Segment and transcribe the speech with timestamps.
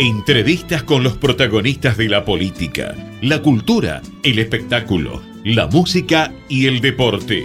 [0.01, 6.81] Entrevistas con los protagonistas de la política, la cultura, el espectáculo, la música y el
[6.81, 7.45] deporte.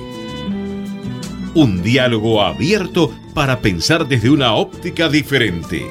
[1.53, 5.85] Un diálogo abierto para pensar desde una óptica diferente.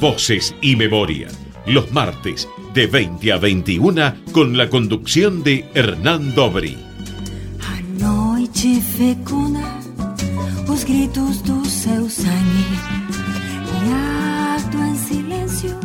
[0.00, 1.28] Voces y memoria,
[1.66, 6.76] los martes de 20 a 21 con la conducción de Hernán Dobri.
[10.84, 12.66] Gritos do seu sangue
[13.72, 15.80] e alto em silêncio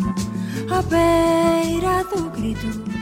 [0.69, 2.98] a beira do grito.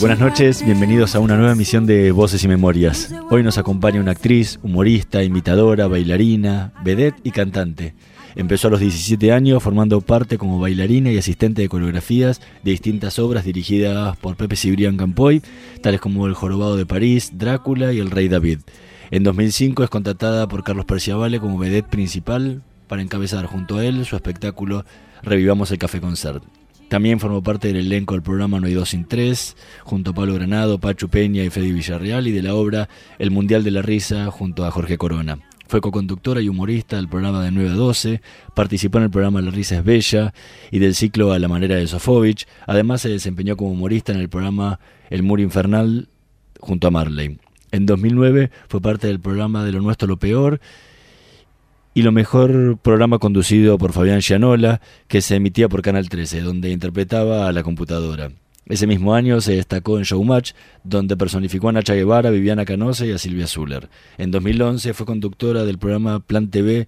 [0.00, 3.12] Buenas noches, bienvenidos a una nueva emisión de Voces y Memorias.
[3.30, 7.94] Hoy nos acompaña una actriz, humorista, imitadora, bailarina, vedette y cantante.
[8.36, 13.18] Empezó a los 17 años formando parte como bailarina y asistente de coreografías de distintas
[13.18, 15.42] obras dirigidas por Pepe Cibrián Campoy,
[15.82, 18.60] tales como El Jorobado de París, Drácula y El Rey David.
[19.10, 24.04] En 2005 es contratada por Carlos Perciavale como vedette principal para encabezar junto a él
[24.04, 24.84] su espectáculo
[25.24, 26.44] Revivamos el Café Concert.
[26.88, 30.34] También formó parte del elenco del programa No hay dos sin tres, junto a Pablo
[30.34, 32.88] Granado, Pachu Peña y Freddy Villarreal, y de la obra
[33.18, 35.38] El Mundial de la Risa, junto a Jorge Corona.
[35.68, 38.22] Fue co-conductora y humorista del programa de 9 a 12,
[38.54, 40.32] participó en el programa La Risa es Bella
[40.70, 42.46] y del ciclo A la manera de Sofovich.
[42.66, 46.08] Además se desempeñó como humorista en el programa El Muro Infernal
[46.58, 47.38] junto a Marley.
[47.70, 50.58] En 2009 fue parte del programa de Lo Nuestro Lo Peor
[51.98, 56.70] y lo mejor programa conducido por Fabián Gianola, que se emitía por Canal 13, donde
[56.70, 58.30] interpretaba a la computadora.
[58.66, 60.52] Ese mismo año se destacó en Showmatch,
[60.84, 63.88] donde personificó a Nacha Guevara, Viviana Canosa y a Silvia Zuller.
[64.16, 66.86] En 2011 fue conductora del programa Plan TV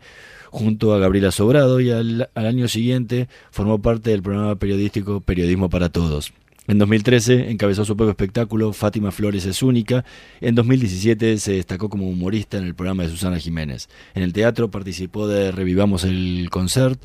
[0.51, 5.69] junto a Gabriela Sobrado y al, al año siguiente formó parte del programa periodístico Periodismo
[5.71, 6.33] para Todos.
[6.71, 10.05] En 2013 encabezó su propio espectáculo Fátima Flores es única.
[10.41, 13.89] En 2017 se destacó como humorista en el programa de Susana Jiménez.
[14.15, 17.03] En el teatro participó de Revivamos el Concert,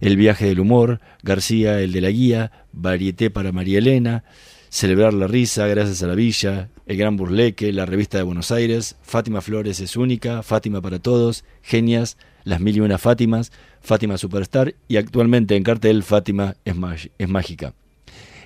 [0.00, 4.22] El viaje del humor, García el de la guía, Varieté para María Elena,
[4.68, 8.94] Celebrar la risa, Gracias a la Villa, El Gran Burleque, La Revista de Buenos Aires,
[9.02, 14.76] Fátima Flores es única, Fátima para todos, Genias, Las Mil y Una Fátimas, Fátima Superstar
[14.86, 16.76] y actualmente en cartel Fátima es,
[17.18, 17.74] es mágica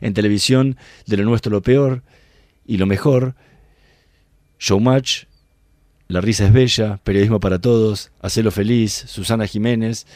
[0.01, 0.77] en televisión
[1.07, 2.03] de lo nuestro lo peor
[2.67, 3.35] y lo mejor,
[4.59, 5.25] Showmatch,
[6.09, 10.07] La risa es bella, Periodismo para todos, Hacelo feliz, Susana Jiménez,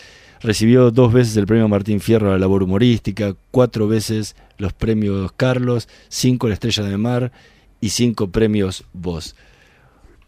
[0.41, 5.33] recibió dos veces el premio Martín Fierro a la labor humorística, cuatro veces los premios
[5.33, 7.33] Carlos, cinco la Estrella de Mar
[7.81, 9.35] y cinco premios Voz.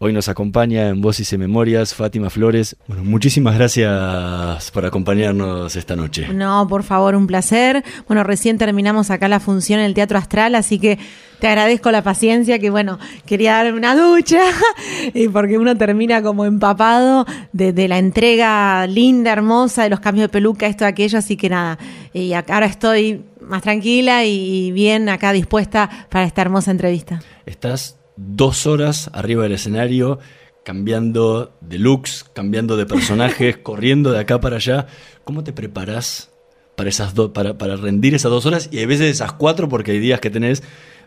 [0.05, 2.75] Hoy nos acompaña en Voces y Memorias Fátima Flores.
[2.87, 6.27] Bueno, muchísimas gracias por acompañarnos esta noche.
[6.27, 7.85] No, por favor, un placer.
[8.05, 10.99] Bueno, recién terminamos acá la función en el Teatro Astral, así que
[11.39, 14.41] te agradezco la paciencia, que bueno, quería darme una ducha,
[15.13, 20.25] y porque uno termina como empapado de, de, la entrega linda, hermosa, de los cambios
[20.25, 21.79] de peluca, esto, aquello, así que nada,
[22.13, 27.21] y ahora estoy más tranquila y bien acá dispuesta para esta hermosa entrevista.
[27.45, 30.19] Estás dos horas arriba del escenario
[30.63, 34.87] cambiando de looks, cambiando de personajes, corriendo de acá para allá.
[35.23, 36.31] ¿Cómo te preparas
[36.75, 38.69] para, esas para, para rendir esas dos horas?
[38.71, 40.63] Y hay veces esas cuatro porque hay días que tenés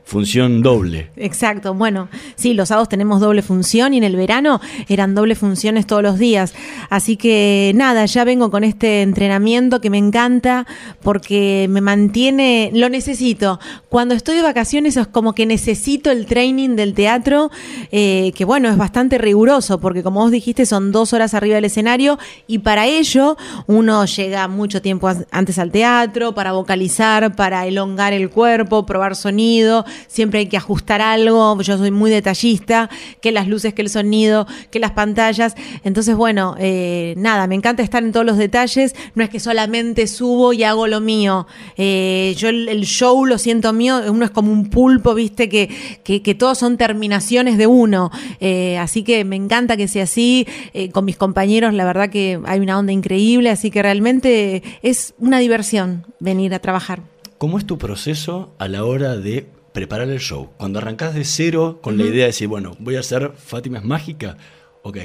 [0.07, 1.11] función doble.
[1.17, 5.85] Exacto, bueno, sí, los sábados tenemos doble función y en el verano eran doble funciones
[5.85, 6.55] todos los días.
[6.91, 10.65] Así que nada, ya vengo con este entrenamiento que me encanta
[11.03, 13.59] porque me mantiene, lo necesito.
[13.89, 17.51] Cuando estoy de vacaciones es como que necesito el training del teatro,
[17.91, 21.65] eh, que bueno, es bastante riguroso porque como vos dijiste son dos horas arriba del
[21.65, 22.17] escenario
[22.47, 23.37] y para ello
[23.67, 29.85] uno llega mucho tiempo antes al teatro para vocalizar, para elongar el cuerpo, probar sonido
[30.09, 32.91] siempre hay que ajustar algo, yo soy muy detallista,
[33.21, 35.55] que las luces, que el sonido, que las pantallas.
[35.85, 40.07] Entonces, bueno, eh, nada, me encanta estar en todos los detalles, no es que solamente
[40.07, 41.47] subo y hago lo mío.
[41.77, 45.69] Eh, yo el, show lo siento mío, uno es como un pulpo, viste, que,
[46.05, 48.11] que, todos son terminaciones de uno.
[48.41, 50.47] Eh, así que me encanta que sea así,
[50.93, 55.39] con mis compañeros, la verdad que hay una onda increíble, así que realmente es una
[55.39, 57.03] diversión venir a trabajar.
[57.39, 60.49] ¿Cómo es tu proceso a la hora de preparar el show.
[60.57, 63.85] Cuando arrancás de cero con la idea de decir, bueno, voy a hacer Fátima es
[63.85, 64.39] mágica,
[64.83, 64.97] ok,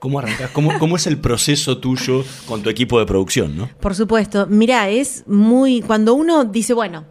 [0.00, 0.50] ¿Cómo arrancás?
[0.50, 3.56] ¿Cómo, ¿Cómo, es el proceso tuyo con tu equipo de producción?
[3.56, 3.68] ¿no?
[3.80, 4.46] Por supuesto.
[4.48, 5.82] Mira, es muy.
[5.82, 7.04] Cuando uno dice, bueno,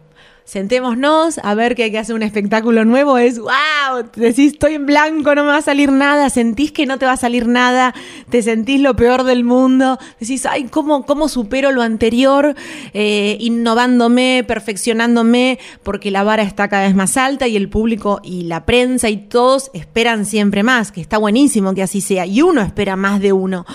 [0.48, 4.86] sentémonos a ver que hay que hacer un espectáculo nuevo, es wow, decís estoy en
[4.86, 7.94] blanco, no me va a salir nada, sentís que no te va a salir nada,
[8.30, 12.54] te sentís lo peor del mundo, decís, ay, ¿cómo, cómo supero lo anterior,
[12.94, 18.44] eh, innovándome, perfeccionándome, porque la vara está cada vez más alta y el público y
[18.44, 22.62] la prensa y todos esperan siempre más, que está buenísimo que así sea, y uno
[22.62, 23.66] espera más de uno.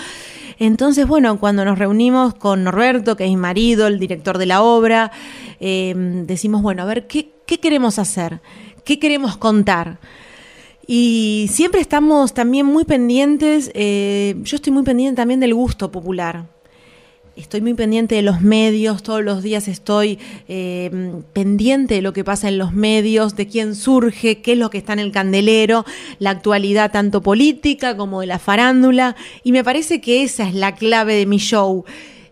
[0.65, 4.61] Entonces, bueno, cuando nos reunimos con Norberto, que es mi marido, el director de la
[4.63, 5.11] obra,
[5.59, 8.39] em, decimos, bueno, a ver, ¿qué, queremos hacer?
[8.85, 9.99] ¿Qué queremos contar?
[10.87, 16.52] Y siempre estamos también muy pendientes, eh, yo estoy muy pendiente también del gusto popular
[17.35, 20.91] estoy muy pendiente de los medios, todos los días estoy eh,
[21.33, 24.77] pendiente de lo que pasa en los medios, de quién surge, qué es lo que
[24.77, 25.85] está en el candelero,
[26.19, 30.75] la actualidad tanto política como de la farándula, y me parece que esa es la
[30.75, 31.85] clave de mi show.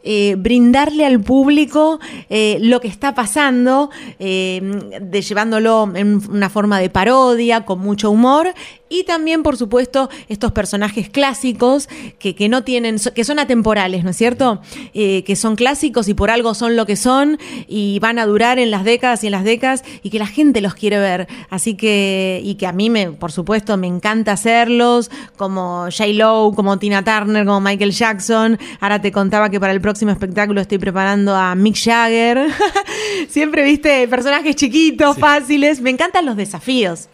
[0.04, 7.66] Eh, brindarle al público eh, lo que está pasando, llevándolo en una forma de parodia,
[7.66, 8.52] con mucho humor,
[8.92, 11.88] y también, por supuesto, estos personajes clásicos
[12.20, 14.62] que, que no tienen, que son atemporales, ¿no es cierto?
[14.94, 17.40] Eh, que son clásicos y por algo son lo que son
[17.70, 20.60] y van a durar en las décadas y en las décadas y que la gente
[20.60, 21.30] los quiere ver.
[21.50, 26.08] Así que, y que a mí, me, por supuesto, me encanta hacerlos, como J.
[26.08, 28.60] Lowe, como Tina Turner, como Michael Jackson.
[28.82, 32.48] Ahora te contaba que para el próximo espectáculo estoy preparando a Mick Jagger.
[33.30, 35.80] Siempre, viste, personajes chiquitos, fáciles.
[35.80, 37.08] Me encantan los desafíos.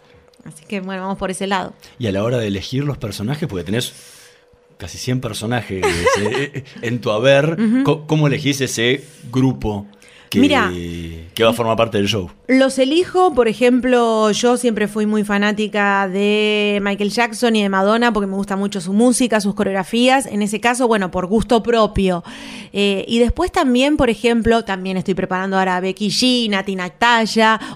[0.48, 1.74] Así que bueno, vamos por ese lado.
[1.98, 3.92] Y a la hora de elegir los personajes, porque tenés
[4.78, 5.84] casi 100 personajes
[6.20, 9.86] eh, en tu haber, ¿cómo elegís ese grupo
[10.30, 12.30] que, Mira, que va a formar parte del show.
[12.50, 18.10] Los elijo, por ejemplo, yo siempre fui muy fanática de Michael Jackson y de Madonna
[18.10, 20.24] porque me gusta mucho su música, sus coreografías.
[20.24, 22.24] En ese caso, bueno, por gusto propio.
[22.72, 26.74] Eh, y después también, por ejemplo, también estoy preparando ahora a Becky G, Nati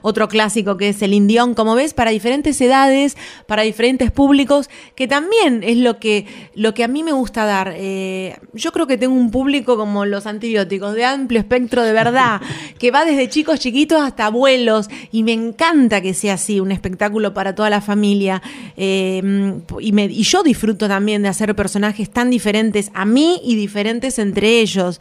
[0.01, 5.07] otro clásico que es el Indión, como ves, para diferentes edades, para diferentes públicos, que
[5.07, 6.25] también es lo que,
[6.55, 7.75] lo que a mí me gusta dar.
[7.77, 12.41] Eh, yo creo que tengo un público como los antibióticos, de amplio espectro de verdad
[12.79, 14.62] que va desde chicos chiquitos hasta abuelos,
[15.11, 18.43] y me encanta que sea así, un espectáculo para toda la familia.
[18.77, 24.61] Eh, y, yo disfruto también de hacer personajes tan diferentes a mí y diferentes entre
[24.61, 25.01] ellos.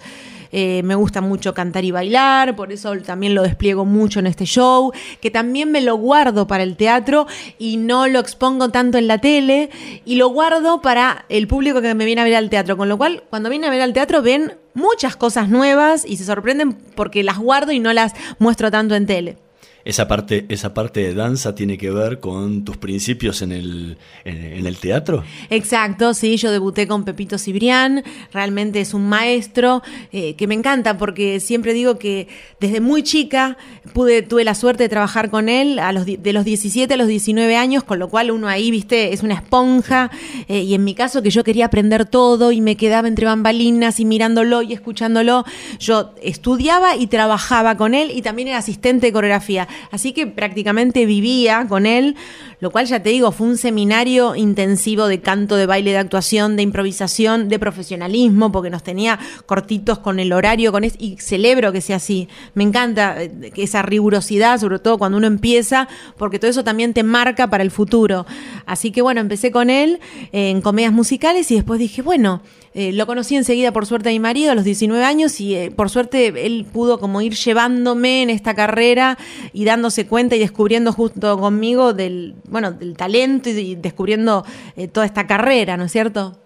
[0.51, 4.45] Eh, me gusta mucho cantar y bailar, por eso también lo despliego mucho en este
[4.45, 4.91] show,
[5.21, 7.25] que también me lo guardo para el teatro
[7.57, 9.69] y no lo expongo tanto en la tele
[10.03, 12.97] y lo guardo para el público que me viene a ver al teatro, con lo
[12.97, 17.23] cual cuando viene a ver al teatro ven muchas cosas nuevas y se sorprenden porque
[17.23, 19.37] las guardo y no las muestro tanto en tele
[19.85, 24.65] esa parte, esa parte de danza tiene que ver con tus principios en el, en,
[24.65, 25.23] el teatro.
[25.49, 30.97] Exacto, sí, yo debuté con Pepito Cibrián, realmente es un maestro eh, que me encanta
[30.97, 32.27] porque siempre digo que
[32.59, 33.57] desde muy chica
[33.93, 37.07] pude, tuve la suerte de trabajar con él a los, de los 17 a los
[37.07, 40.11] 19 años, con lo cual uno ahí, viste, es una esponja
[40.47, 43.99] eh, y en mi caso que yo quería aprender todo y me quedaba entre bambalinas
[43.99, 45.45] y mirándolo y escuchándolo,
[45.79, 49.67] yo estudiaba y trabajaba con él y también era asistente de coreografía.
[49.91, 52.15] Así que prácticamente vivía con él.
[52.59, 56.55] lo cual ya te digo, fue un seminario intensivo de canto, de baile, de actuación,
[56.55, 61.81] de improvisación, de profesionalismo, porque nos tenía cortitos con el horario, con y celebro que
[61.81, 62.27] sea así.
[62.53, 65.87] Me encanta eh, esa rigurosidad, sobre todo cuando uno empieza,
[66.17, 68.25] porque todo eso también te marca para el futuro.
[68.65, 69.99] Así que bueno, empecé con él
[70.31, 72.41] en comedias musicales y después dije, bueno,
[72.73, 75.71] eh, lo conocí enseguida por suerte a mi marido a los 19 años y eh,
[75.71, 79.17] por suerte él pudo como ir llevándome en esta carrera
[79.51, 84.45] y dándose cuenta y descubriendo justo conmigo del, bueno, del talento y descubriendo
[84.77, 86.37] eh, toda esta carrera, ¿no es cierto?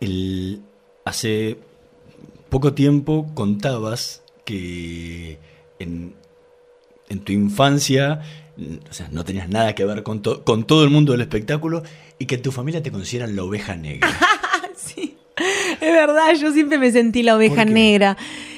[0.00, 0.60] El,
[1.06, 1.56] hace
[2.50, 5.38] poco tiempo contabas que
[5.78, 6.14] en,
[7.08, 8.20] en tu infancia
[8.58, 11.82] o sea, no tenías nada que ver con, con todo el mundo del espectáculo
[12.18, 14.08] y que tu familia te considera la oveja negra.
[15.86, 18.16] Es verdad, yo siempre me sentí la oveja negra.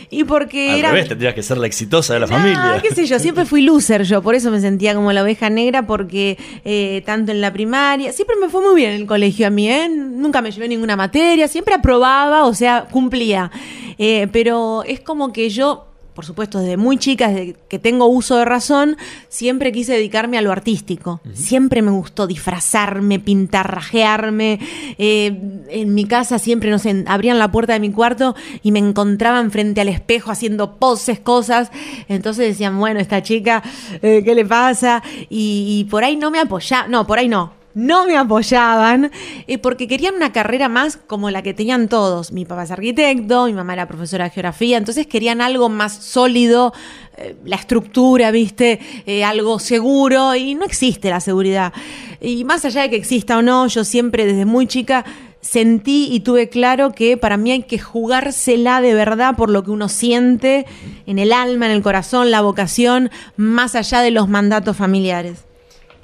[0.09, 0.89] Y porque Al era.
[0.91, 2.81] revés, tendrías que ser la exitosa de la familia.
[2.81, 5.85] qué sé yo, siempre fui loser yo, por eso me sentía como la oveja negra,
[5.85, 9.51] porque eh, tanto en la primaria, siempre me fue muy bien en el colegio a
[9.51, 9.89] mí, ¿eh?
[9.89, 13.51] Nunca me llevé ninguna materia, siempre aprobaba, o sea, cumplía.
[13.99, 18.39] Eh, pero es como que yo por supuesto, desde muy chica, desde que tengo uso
[18.39, 18.97] de razón,
[19.29, 21.21] siempre quise dedicarme a lo artístico.
[21.35, 24.59] Siempre me gustó disfrazarme, pintar, rajearme.
[24.97, 28.79] Eh, en mi casa siempre, no sé, abrían la puerta de mi cuarto y me
[28.79, 31.71] encontraban frente al espejo haciendo poses, cosas.
[32.09, 33.63] Entonces decían, bueno, esta chica,
[34.01, 35.03] eh, ¿qué le pasa?
[35.29, 39.11] Y, y por ahí no me apoyaba, no, por ahí no no me apoyaban
[39.47, 42.33] eh, porque querían una carrera más como la que tenían todos.
[42.33, 46.73] Mi papá es arquitecto, mi mamá era profesora de geografía, entonces querían algo más sólido,
[47.19, 51.75] eh, la estructura, viste, eh, algo seguro y no existe la seguridad.
[52.19, 55.05] Y más allá de que exista o no, yo siempre desde muy chica
[55.43, 59.71] sentí y tuve claro que para mí hay que jugársela de verdad por lo que
[59.71, 60.65] uno siente
[61.07, 65.45] en el alma, en el corazón, la vocación, más allá de los mandatos familiares.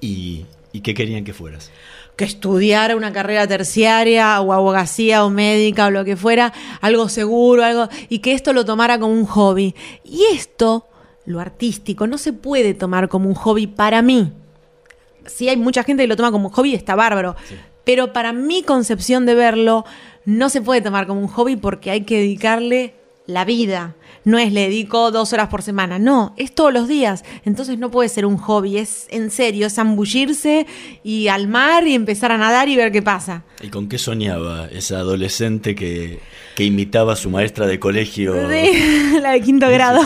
[0.02, 1.70] Y ¿Y qué querían que fueras?
[2.16, 7.64] que estudiara una carrera terciaria o abogacía o médica o lo que fuera, algo seguro,
[7.64, 9.74] algo y que esto lo tomara como un hobby.
[10.04, 10.86] Y esto,
[11.24, 14.32] lo artístico, no se puede tomar como un hobby para mí.
[15.26, 17.36] Sí hay mucha gente que lo toma como un hobby, está bárbaro,
[17.84, 19.84] pero para mi concepción de verlo
[20.24, 22.94] no se puede tomar como un hobby porque hay que dedicarle
[23.26, 27.24] la vida no es le dedico dos horas por semana, no, es todos los días.
[27.44, 30.66] Entonces no puede ser un hobby, es en serio, es zambullirse
[31.02, 33.44] y al mar y empezar a nadar y ver qué pasa.
[33.62, 36.20] ¿Y con qué soñaba esa adolescente que,
[36.54, 38.34] que imitaba a su maestra de colegio?
[39.20, 40.02] la de quinto grado.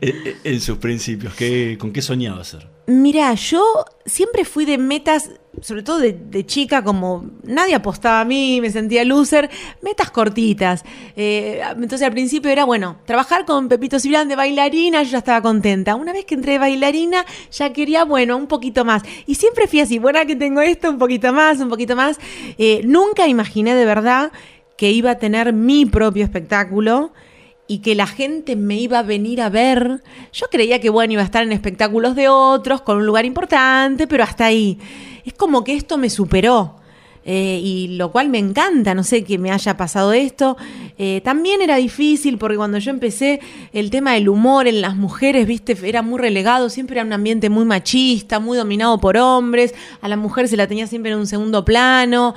[0.00, 2.71] en sus principios, ¿qué, ¿con qué soñaba ser?
[2.86, 8.60] Mira, yo siempre fui de metas sobre todo de, chica, como nadie apostaba a mí,
[8.60, 9.50] me sentía loser,
[9.82, 10.82] metas cortitas.
[11.14, 15.42] Eh, entonces al principio era, bueno, trabajar con Pepito Cibrán de bailarina, yo ya estaba
[15.42, 15.94] contenta.
[15.94, 19.02] Una vez que entré de bailarina, ya quería, bueno, un poquito más.
[19.26, 22.18] Y siempre fui así, bueno, que tengo esto, un poquito más, un poquito más.
[22.56, 24.32] Eh, nunca imaginé de verdad
[24.76, 27.12] que iba a tener mi propio espectáculo
[27.66, 30.02] y que la gente me iba a venir a ver.
[30.32, 34.06] Yo creía que, bueno, iba a estar en espectáculos de otros, con un lugar importante,
[34.06, 34.78] pero hasta ahí
[35.24, 36.81] es como que esto me superó.
[37.24, 40.56] Eh, y lo cual me encanta, no sé que me haya pasado esto.
[40.98, 43.40] Eh, también era difícil porque cuando yo empecé
[43.72, 47.48] el tema del humor en las mujeres, viste, era muy relegado, siempre era un ambiente
[47.48, 51.26] muy machista, muy dominado por hombres, a la mujer se la tenía siempre en un
[51.26, 52.34] segundo plano.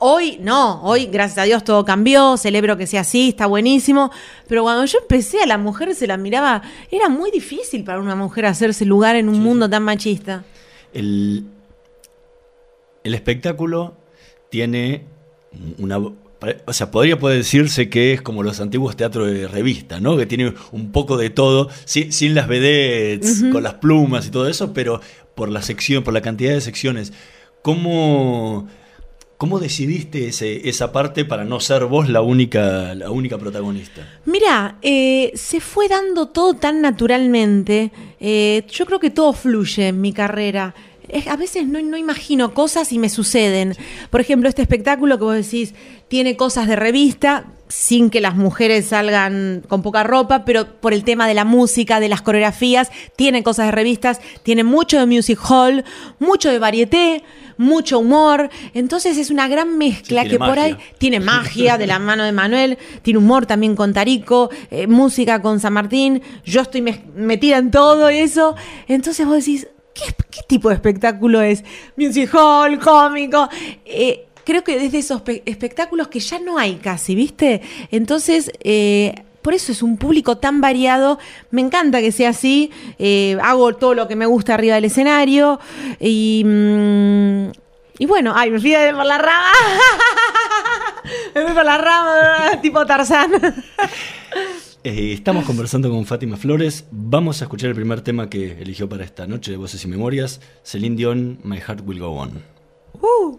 [0.00, 4.10] Hoy no, hoy gracias a Dios todo cambió, celebro que sea así, está buenísimo,
[4.48, 8.16] pero cuando yo empecé a la mujer se la miraba, era muy difícil para una
[8.16, 10.44] mujer hacerse lugar en un mundo tan machista.
[10.92, 11.44] El,
[13.04, 14.03] el espectáculo
[14.54, 15.02] tiene
[15.78, 15.98] una...
[15.98, 20.16] O sea, podría poder decirse que es como los antiguos teatros de revista, ¿no?
[20.16, 24.72] Que tiene un poco de todo, sin, las vedettes, con las plumas y todo eso,
[24.72, 25.00] pero
[25.34, 27.12] por la sección, por la cantidad de secciones.
[27.62, 28.68] ¿Cómo,
[29.38, 34.06] cómo decidiste ese, esa parte para no ser vos la única, la única protagonista?
[34.26, 37.90] Mira, eh, se fue dando todo tan naturalmente.
[38.20, 40.74] Eh, yo creo que todo fluye en mi carrera
[41.28, 43.76] a veces no, no, imagino cosas y me suceden.
[44.10, 45.74] Por ejemplo, este espectáculo que vos decís
[46.08, 51.02] tiene cosas de revista, sin que las mujeres salgan con poca ropa, pero por el
[51.02, 55.38] tema de la música, de las coreografías, tiene cosas de revistas, tiene mucho de music
[55.48, 55.84] hall,
[56.18, 57.24] mucho de varieté,
[57.56, 58.50] mucho humor.
[58.74, 62.78] Entonces es una gran mezcla que por ahí tiene magia de la mano de Manuel,
[63.02, 66.22] tiene humor también con Tarico, eh, música con San Martín.
[66.44, 68.54] Yo estoy metida en todo eso.
[68.88, 71.64] Entonces vos decís, ¿Qué, tipo de espectáculo es?
[71.96, 73.48] Music hall, cómico.
[73.84, 77.62] Eh, creo que desde esos espectáculos que ya no hay casi, ¿viste?
[77.90, 81.18] Entonces, eh, por eso es un público tan variado.
[81.50, 82.72] Me encanta que sea así.
[82.98, 85.60] Eh, hago todo lo que me gusta arriba del escenario.
[86.00, 87.50] Y, mm,
[87.98, 89.52] y bueno, ay, me fui por la rama.
[91.34, 93.32] me fui por la rama, tipo Tarzán.
[94.86, 96.84] Eh, estamos conversando con Fátima Flores.
[96.90, 100.42] Vamos a escuchar el primer tema que eligió para esta noche de Voces y Memorias,
[100.62, 102.42] Celine Dion, My Heart Will Go On.
[103.00, 103.38] Uh.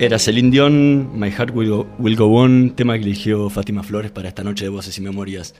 [0.00, 4.12] Era Celine Dion, My Heart Will Go, Will Go On, tema que eligió Fátima Flores
[4.12, 5.56] para esta noche de Voces y Memorias.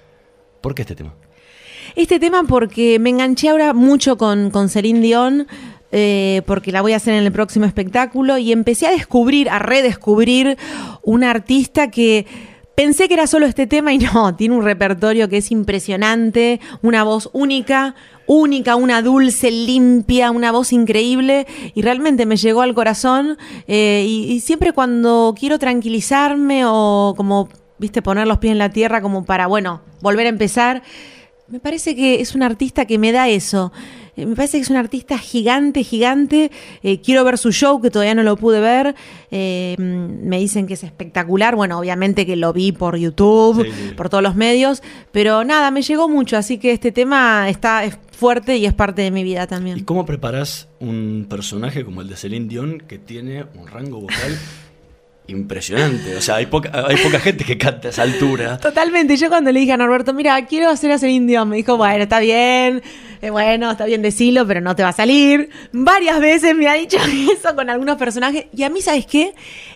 [0.61, 1.12] ¿Por qué este tema?
[1.96, 5.48] Este tema porque me enganché ahora mucho con, con Celine Dion,
[5.90, 9.59] eh, porque la voy a hacer en el próximo espectáculo, y empecé a descubrir, a
[9.59, 10.57] redescubrir
[11.03, 12.24] una artista que
[12.78, 17.02] pensé que era solo este tema y no, tiene un repertorio que es impresionante, una
[17.02, 17.96] voz única,
[18.28, 23.36] única, una dulce, limpia, una voz increíble y realmente me llegó al corazón
[23.66, 28.70] eh, y, y siempre cuando quiero tranquilizarme o como, viste, poner los pies en la
[28.70, 30.84] tierra como para, bueno, volver a empezar,
[31.48, 33.72] me parece que es un artista que me da eso.
[34.18, 36.50] Eh, Me parece que es un artista gigante, gigante.
[36.83, 38.94] Eh, quiero ver su show, que todavía no lo pude ver.
[39.31, 41.54] Eh, me dicen que es espectacular.
[41.57, 43.94] Bueno, obviamente que lo vi por YouTube, Sí, sí.
[43.96, 44.83] por todos los medios.
[45.12, 46.37] Pero nada, me llegó mucho.
[46.37, 49.85] Así que este tema está es fuerte y es parte de mi vida ¿Y también.
[49.85, 54.37] cómo preparas un personaje como el de Celine Dion que tiene un rango vocal
[55.28, 56.16] impresionante?
[56.16, 58.58] O sea, hay poca, hay poca gente que canta a esa altura.
[58.58, 59.16] Totalmente.
[59.16, 62.02] Yo cuando le dije a Norberto, mira, quiero hacer a Celine Dion, me dijo, bueno,
[62.02, 62.82] está bien,
[63.20, 65.50] eh, bueno, está bien decirlo, pero no te va a salir.
[65.72, 66.96] Varias veces me ha dicho
[67.32, 68.46] eso con algunos personajes.
[68.54, 69.34] Y a mí, ¿sabes qué?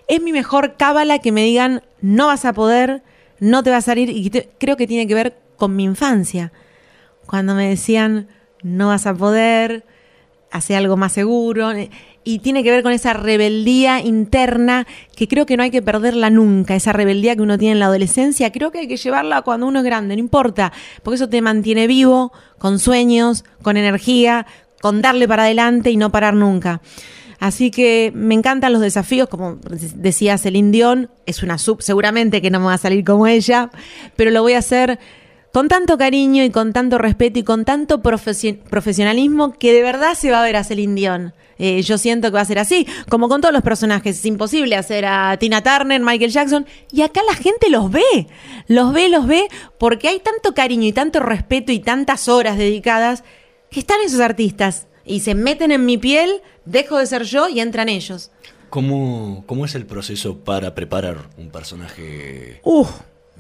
[0.09, 3.03] Es mi mejor cábala que me digan, no vas a poder,
[3.39, 4.09] no te va a salir.
[4.09, 6.53] Y creo que tiene que ver con mi infancia.
[7.27, 8.29] Cuando me decían,
[8.63, 9.85] no vas a poder,
[10.53, 11.73] hace algo más seguro.
[11.73, 11.91] eh,
[12.25, 14.87] Y tiene que ver con esa rebeldía interna
[15.17, 16.77] que creo que no hay que perderla nunca.
[16.77, 19.81] Esa rebeldía que uno tiene en la adolescencia, creo que hay que llevarla cuando uno
[19.81, 24.47] es grande, no importa, porque eso te mantiene vivo, con sueños, con energía,
[24.81, 26.81] con darle para adelante y no parar nunca.
[27.41, 29.59] Así que me encantan los desafíos, como
[29.97, 33.71] decía Celine Dion, es una sub, seguramente que no me va a salir como ella,
[34.15, 35.01] pero lo voy a hacer
[35.53, 40.15] con tanto cariño y con tanto respeto y con tanto profesio- profesionalismo que de verdad
[40.15, 41.35] se va a ver a Celine Dion.
[41.59, 44.19] Eh, yo siento que va a ser así, como con todos los personajes.
[44.19, 48.27] Es imposible hacer a Tina Turner, Michael Jackson, y acá la gente los ve,
[48.67, 49.47] los ve, los ve,
[49.79, 53.23] porque hay tanto cariño y tanto respeto y tantas horas dedicadas
[53.71, 57.61] que están esos artistas y se meten en mi piel, dejo de ser yo y
[57.61, 58.31] entran ellos.
[58.71, 62.61] ¿Cómo, ¿Cómo es el proceso para preparar un personaje?
[62.65, 62.91] Uf,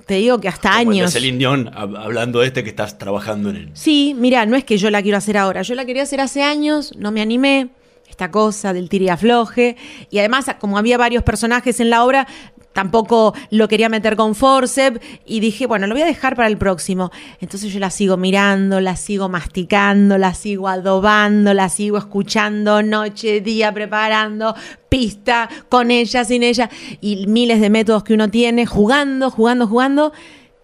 [0.06, 1.12] te digo que hasta como el años.
[1.12, 3.70] Celine Dion, hab- hablando de este que estás trabajando en él.
[3.74, 6.42] Sí, mira, no es que yo la quiero hacer ahora, yo la quería hacer hace
[6.42, 7.68] años, no me animé,
[8.12, 9.76] esta cosa del tira y
[10.10, 12.28] y además como había varios personajes en la obra,
[12.74, 16.58] tampoco lo quería meter con forceps y dije, bueno, lo voy a dejar para el
[16.58, 17.10] próximo.
[17.40, 23.40] Entonces yo la sigo mirando, la sigo masticando, la sigo adobando, la sigo escuchando noche,
[23.40, 24.54] día, preparando
[24.90, 26.68] pista con ella, sin ella,
[27.00, 30.12] y miles de métodos que uno tiene, jugando, jugando, jugando.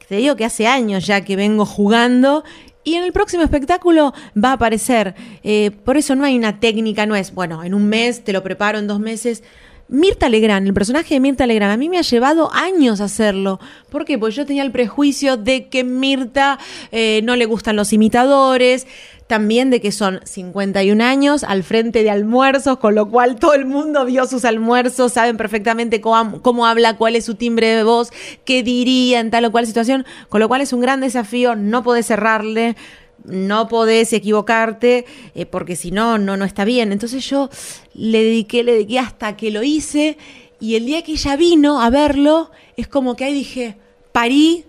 [0.07, 2.45] Te digo que hace años ya que vengo jugando
[2.89, 5.15] y en el próximo espectáculo va a aparecer.
[5.43, 8.43] Eh, por eso no hay una técnica, no es, bueno, en un mes te lo
[8.43, 9.43] preparo, en dos meses.
[9.91, 13.59] Mirta Legrand, el personaje de Mirta Legrand, a mí me ha llevado años hacerlo.
[13.89, 14.19] ¿Por qué?
[14.19, 16.59] Pues yo tenía el prejuicio de que Mirta
[16.93, 18.87] eh, no le gustan los imitadores,
[19.29, 23.65] también de que son 51 años al frente de almuerzos, con lo cual todo el
[23.65, 28.11] mundo vio sus almuerzos, saben perfectamente cómo, cómo habla, cuál es su timbre de voz,
[28.45, 31.83] qué diría en tal o cual situación, con lo cual es un gran desafío, no
[31.83, 32.77] podés cerrarle,
[33.25, 35.05] no podés equivocarte,
[35.35, 36.93] eh, porque si no, no, no está bien.
[36.93, 37.51] Entonces yo
[37.95, 40.17] le dediqué, le dediqué hasta que lo hice,
[40.61, 43.77] y el día que ella vino a verlo, es como que ahí dije,
[44.13, 44.65] parí,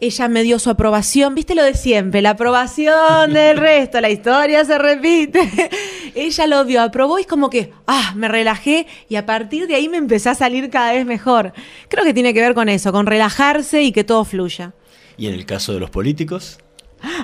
[0.00, 4.64] ella me dio su aprobación, viste lo de siempre, la aprobación del resto, la historia
[4.64, 5.70] se repite.
[6.14, 9.74] ella lo vio, aprobó y es como que, ah, me relajé y a partir de
[9.74, 11.52] ahí me empecé a salir cada vez mejor.
[11.88, 14.72] Creo que tiene que ver con eso, con relajarse y que todo fluya.
[15.18, 16.58] Y en el caso de los políticos.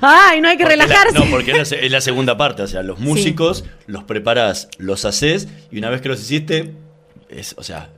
[0.01, 1.19] ¡Ay, no hay que Porque la- relajarse!
[1.19, 2.63] no, porque es la, se- es la segunda parte.
[2.63, 6.73] O sea, los músicos los preparas, los haces y una vez que los hiciste,
[7.29, 7.91] es, o sea,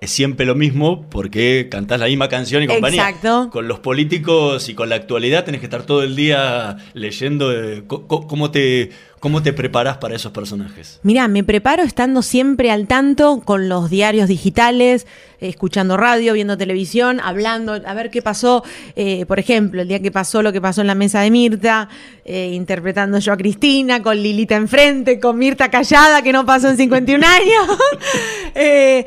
[0.00, 3.08] es siempre lo mismo porque cantás la misma canción y compañía.
[3.08, 3.48] Exacto.
[3.50, 7.52] Con los políticos y con la actualidad tenés que estar todo el día leyendo
[7.86, 11.00] cómo te cómo te preparás para esos personajes.
[11.02, 15.06] Mira, me preparo estando siempre al tanto con los diarios digitales,
[15.40, 18.64] escuchando radio, viendo televisión, hablando, a ver qué pasó.
[18.96, 21.88] eh, por ejemplo, el día que pasó lo que pasó en la mesa de Mirta,
[22.24, 26.76] eh, interpretando yo a Cristina, con Lilita enfrente, con Mirta callada, que no pasó en
[26.76, 27.78] 51 años.
[28.54, 29.04] Eh,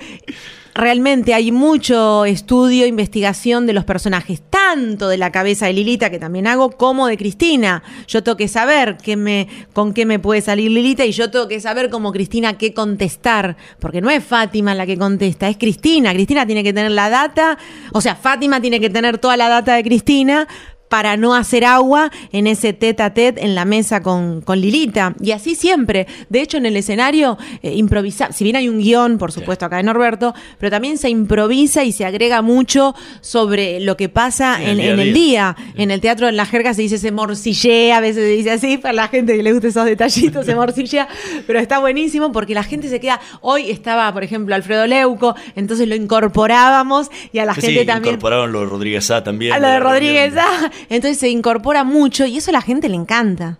[0.73, 6.17] Realmente hay mucho estudio, investigación de los personajes, tanto de la cabeza de Lilita, que
[6.17, 7.83] también hago, como de Cristina.
[8.07, 11.49] Yo tengo que saber qué me, con qué me puede salir Lilita y yo tengo
[11.49, 16.13] que saber como Cristina qué contestar, porque no es Fátima la que contesta, es Cristina.
[16.13, 17.57] Cristina tiene que tener la data,
[17.91, 20.47] o sea, Fátima tiene que tener toda la data de Cristina,
[20.91, 25.15] para no hacer agua en ese tete a tete en la mesa con, con Lilita.
[25.21, 26.05] Y así siempre.
[26.27, 29.77] De hecho, en el escenario eh, improvisa, si bien hay un guion, por supuesto, acá
[29.77, 34.81] de Norberto, pero también se improvisa y se agrega mucho sobre lo que pasa en,
[34.81, 35.55] en el día.
[35.75, 38.77] En el teatro, en la jerga se dice se morcillea, a veces se dice así,
[38.77, 41.07] para la gente que le gusta esos detallitos, se morcillea,
[41.47, 43.21] pero está buenísimo porque la gente se queda.
[43.39, 48.15] Hoy estaba, por ejemplo, Alfredo Leuco, entonces lo incorporábamos y a la Sí, gente también.
[48.15, 49.53] incorporaron lo de Rodríguez A también.
[49.53, 50.71] A lo de Rodríguez, reunión.
[50.89, 53.59] Entonces se incorpora mucho y eso a la gente le encanta.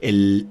[0.00, 0.46] El,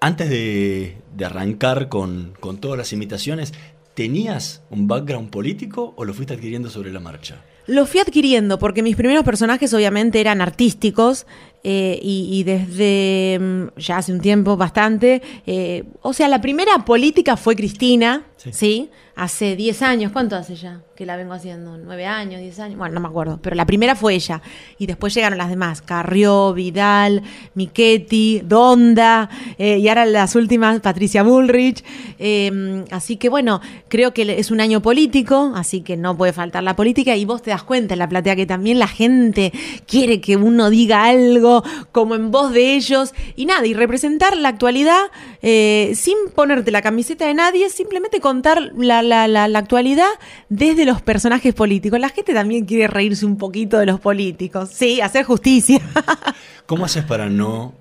[0.00, 3.52] antes de, de arrancar con, con todas las imitaciones,
[3.94, 7.42] ¿tenías un background político o lo fuiste adquiriendo sobre la marcha?
[7.66, 11.26] Lo fui adquiriendo porque mis primeros personajes obviamente eran artísticos
[11.62, 16.84] eh, y, y desde mm, ya hace un tiempo bastante, eh, o sea, la primera
[16.84, 18.88] política fue Cristina, ¿sí?
[19.20, 21.76] Hace 10 años, ¿cuánto hace ya que la vengo haciendo?
[21.76, 22.78] ¿9 años, 10 años?
[22.78, 24.40] Bueno, no me acuerdo, pero la primera fue ella
[24.78, 27.22] y después llegaron las demás, Carrió, Vidal,
[27.54, 29.28] Michetti, Donda
[29.58, 31.84] eh, y ahora las últimas, Patricia Bullrich.
[32.18, 36.62] Eh, así que bueno, creo que es un año político, así que no puede faltar
[36.62, 39.52] la política y vos te das cuenta en la platea que también la gente
[39.86, 44.48] quiere que uno diga algo como en voz de ellos y nada, y representar la
[44.48, 45.10] actualidad
[45.42, 50.08] eh, sin ponerte la camiseta de nadie, simplemente contar la, la- actualidad
[50.48, 51.98] desde los personajes políticos.
[52.00, 55.80] La gente también quiere reírse un poquito de los políticos, sí, hacer justicia.
[56.66, 57.74] ¿Cómo haces para no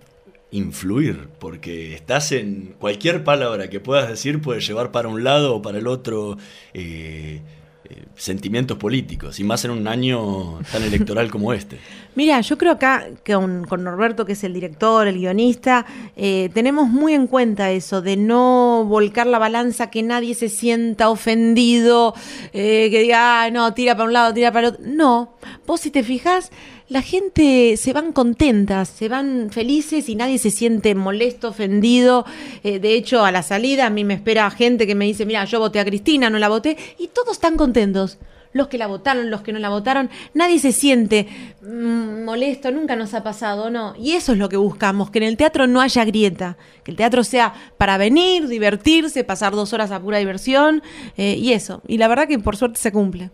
[0.51, 1.27] influir?
[1.39, 5.77] Porque estás en cualquier palabra que puedas decir puede llevar para un lado o para
[5.77, 6.37] el otro
[6.73, 7.41] eh,
[7.89, 11.79] eh, sentimientos políticos, y más en un año tan electoral como este.
[12.15, 16.49] Mira, yo creo acá que con, con Norberto, que es el director, el guionista, eh,
[16.53, 22.13] tenemos muy en cuenta eso, de no volcar la balanza, que nadie se sienta ofendido,
[22.53, 24.85] eh, que diga, "Ah, no, tira para un lado, tira para el otro.
[24.87, 25.33] No,
[25.65, 26.51] vos si te fijas,
[26.89, 32.25] la gente se van contentas, se van felices y nadie se siente molesto, ofendido.
[32.63, 35.45] Eh, de hecho, a la salida a mí me espera gente que me dice, mira,
[35.45, 38.17] yo voté a Cristina, no la voté, y todos están contentos.
[38.51, 41.27] Los que la votaron, los que no la votaron, nadie se siente
[41.61, 43.93] mm, molesto, nunca nos ha pasado, ¿no?
[43.95, 46.97] Y eso es lo que buscamos, que en el teatro no haya grieta, que el
[46.97, 50.81] teatro sea para venir, divertirse, pasar dos horas a pura diversión,
[51.15, 51.83] eh, y eso.
[51.87, 53.29] Y la verdad que por suerte se cumple.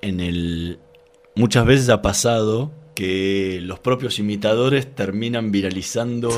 [0.00, 0.80] En el
[1.34, 6.30] muchas veces ha pasado que los propios imitadores terminan viralizando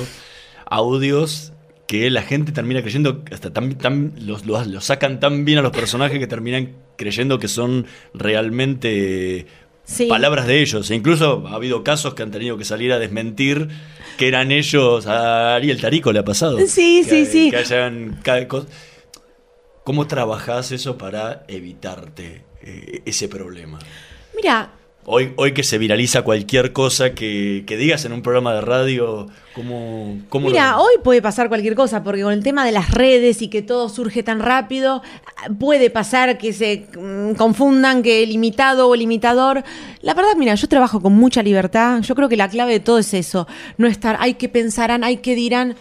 [0.67, 1.53] audios
[1.87, 5.63] que la gente termina creyendo hasta tan, tan- los, los- los sacan tan bien a
[5.63, 9.47] los personajes que terminan creyendo que son realmente
[9.87, 10.07] Sí.
[10.07, 10.91] palabras de ellos.
[10.91, 13.69] E incluso ha habido casos que han tenido que salir a desmentir
[14.17, 15.07] que eran ellos.
[15.07, 16.57] A Ariel Tarico le ha pasado.
[16.67, 17.51] Sí, Que- sí, sí.
[17.51, 18.19] Que hayan
[19.85, 23.79] ¿Cómo trabajás eso para evitarte eh, ese problema?
[24.35, 24.71] Mira,
[25.07, 29.27] Hoy, hoy que se viraliza cualquier cosa que, que digas en un programa de radio,
[29.55, 32.91] ¿cómo, cómo Mira, lo- hoy puede pasar cualquier cosa, porque con el tema de las
[32.91, 35.03] redes y que todo surge tan rápido,
[35.59, 39.63] puede pasar que se mm, confundan que el imitado o el imitador.
[40.01, 42.01] La verdad, mira, yo trabajo con mucha libertad.
[42.01, 43.47] Yo creo que la clave de todo es eso.
[43.77, 45.77] No estar, hay que pensarán, hay que dirán.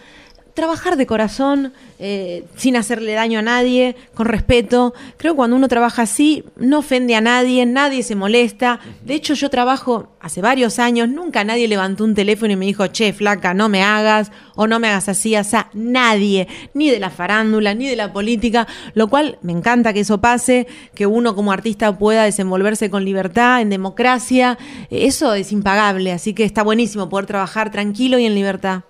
[0.54, 4.94] Trabajar de corazón, eh, sin hacerle daño a nadie, con respeto.
[5.16, 8.78] Creo que cuando uno trabaja así, no ofende a nadie, nadie se molesta.
[9.04, 12.86] De hecho, yo trabajo hace varios años, nunca nadie levantó un teléfono y me dijo,
[12.86, 15.70] che, flaca, no me hagas o no me hagas así, asá.
[15.74, 20.20] Nadie, ni de la farándula, ni de la política, lo cual me encanta que eso
[20.20, 24.56] pase, que uno como artista pueda desenvolverse con libertad, en democracia.
[24.88, 28.84] Eso es impagable, así que está buenísimo poder trabajar tranquilo y en libertad.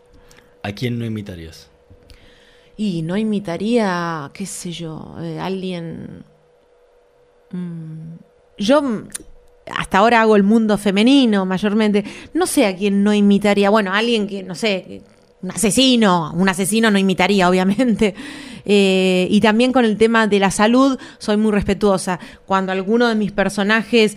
[0.65, 1.69] ¿A quién no imitarías?
[2.79, 6.25] Y no imitaría, qué sé yo, eh, alguien...
[7.51, 8.15] Mm,
[8.57, 9.09] yo mm,
[9.77, 12.03] hasta ahora hago el mundo femenino mayormente.
[12.33, 13.69] No sé a quién no imitaría.
[13.69, 15.03] Bueno, alguien que, no sé,
[15.43, 16.33] un asesino.
[16.35, 18.15] Un asesino no imitaría, obviamente.
[18.67, 22.19] Eh, y también con el tema de la salud, soy muy respetuosa.
[22.47, 24.17] Cuando alguno de mis personajes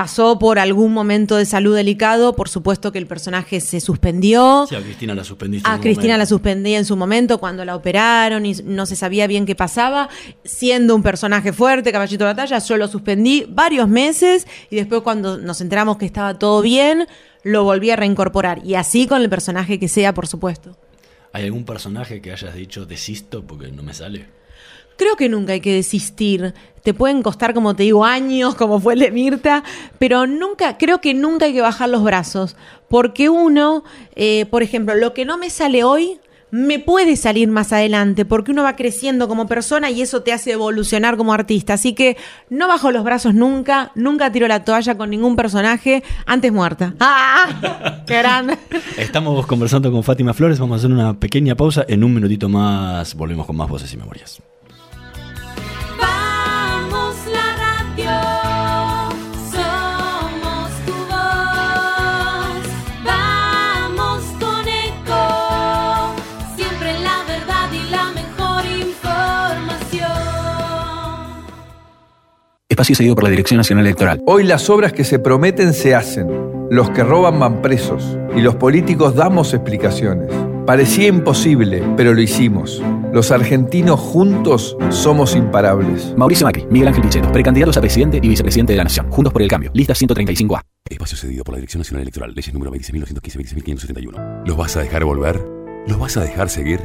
[0.00, 4.64] pasó por algún momento de salud delicado, por supuesto que el personaje se suspendió.
[4.66, 5.68] Sí, a Cristina la suspendiste.
[5.68, 6.28] en A Cristina la momento.
[6.28, 10.08] suspendí en su momento cuando la operaron y no se sabía bien qué pasaba.
[10.42, 15.36] Siendo un personaje fuerte, caballito de batalla, yo lo suspendí varios meses y después cuando
[15.36, 17.06] nos enteramos que estaba todo bien,
[17.42, 18.64] lo volví a reincorporar.
[18.64, 20.78] Y así con el personaje que sea, por supuesto.
[21.34, 24.39] ¿Hay algún personaje que hayas dicho desisto porque no me sale?
[25.00, 26.52] Creo que nunca hay que desistir.
[26.82, 29.64] Te pueden costar, como te digo, años, como fue el de Mirta,
[29.98, 32.54] pero nunca, creo que nunca hay que bajar los brazos.
[32.86, 33.82] Porque uno,
[34.14, 38.50] eh, por ejemplo, lo que no me sale hoy, me puede salir más adelante, porque
[38.50, 41.72] uno va creciendo como persona y eso te hace evolucionar como artista.
[41.72, 42.18] Así que
[42.50, 46.92] no bajo los brazos nunca, nunca tiro la toalla con ningún personaje antes muerta.
[47.00, 48.02] ¡Ah!
[48.06, 48.58] ¡Qué grande!
[48.98, 53.14] Estamos conversando con Fátima Flores, vamos a hacer una pequeña pausa, en un minutito más
[53.14, 54.42] volvemos con más voces y memorias.
[72.80, 74.22] Espacio cedido por la Dirección Nacional Electoral.
[74.24, 76.28] Hoy las obras que se prometen se hacen.
[76.70, 78.16] Los que roban van presos.
[78.34, 80.32] Y los políticos damos explicaciones.
[80.64, 82.82] Parecía imposible, pero lo hicimos.
[83.12, 86.14] Los argentinos juntos somos imparables.
[86.16, 89.10] Mauricio Macri, Miguel Ángel Pichetto, precandidatos a presidente y vicepresidente de la Nación.
[89.10, 89.70] Juntos por el Cambio.
[89.74, 90.62] Lista 135A.
[90.88, 92.32] Espacio cedido por la Dirección Nacional Electoral.
[92.34, 95.38] Leyes número 26.915 2571 ¿Los vas a dejar volver?
[95.86, 96.80] ¿Los vas a dejar seguir?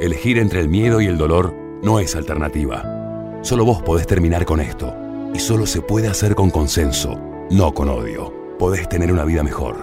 [0.00, 1.54] Elegir entre el miedo y el dolor
[1.84, 3.38] no es alternativa.
[3.42, 5.05] Solo vos podés terminar con esto.
[5.34, 8.32] Y solo se puede hacer con consenso, no con odio.
[8.58, 9.76] Podés tener una vida mejor.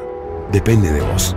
[0.51, 1.36] Depende de vos.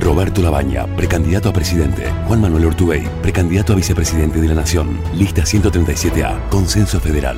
[0.00, 2.10] Roberto Labaña, precandidato a presidente.
[2.26, 4.98] Juan Manuel Ortubey, precandidato a vicepresidente de la Nación.
[5.14, 7.36] Lista 137A, Consenso Federal.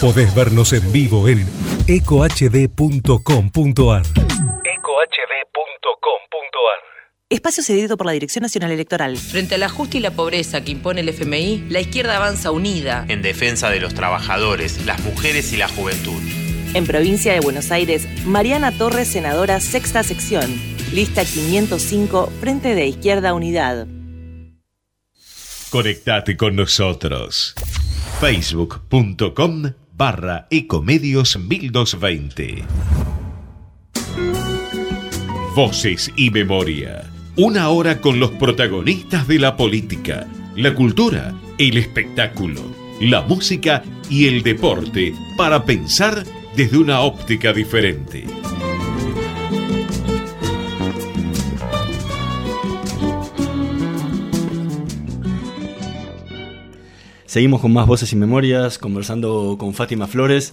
[0.00, 1.46] Podés vernos en vivo en
[1.86, 2.42] ecohd.com.ar.
[7.32, 9.16] Espacio cedido por la Dirección Nacional Electoral.
[9.16, 13.06] Frente al ajuste y la pobreza que impone el FMI, la izquierda avanza unida.
[13.08, 16.20] En defensa de los trabajadores, las mujeres y la juventud.
[16.74, 20.44] En provincia de Buenos Aires, Mariana Torres, senadora sexta sección.
[20.92, 23.86] Lista 505, Frente de Izquierda Unidad.
[25.70, 27.54] Conectate con nosotros.
[28.20, 32.64] Facebook.com barra Ecomedios 1220.
[35.54, 37.11] Voces y memoria.
[37.36, 42.60] Una hora con los protagonistas de la política, la cultura, el espectáculo,
[43.00, 48.26] la música y el deporte para pensar desde una óptica diferente.
[57.24, 60.52] Seguimos con más voces y memorias, conversando con Fátima Flores.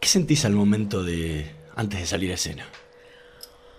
[0.00, 2.64] ¿Qué sentís al momento de antes de salir a escena?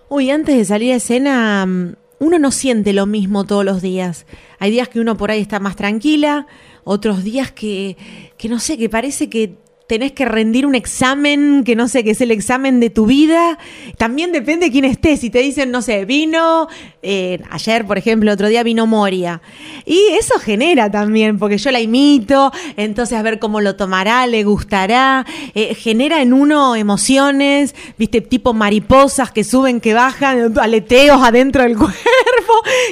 [0.10, 4.26] Uy, antes de salir a escena, mm, uno no siente lo mismo todos los días.
[4.60, 6.48] Hay días que uno por ahí está más tranquila,
[6.84, 7.98] otros días que,
[8.38, 12.12] que no sé, que parece que tenés que rendir un examen, que no sé, que
[12.12, 13.58] es el examen de tu vida.
[13.98, 15.20] También depende de quién estés.
[15.20, 16.68] Si te dicen, no sé, vino,
[17.02, 19.42] eh, ayer, por ejemplo, otro día vino Moria.
[19.86, 24.44] Y eso genera también, porque yo la imito, entonces a ver cómo lo tomará, le
[24.44, 25.26] gustará.
[25.54, 31.78] Eh, genera en uno emociones, viste, tipo mariposas que suben, que bajan, aleteos adentro del
[31.78, 31.94] cuerpo.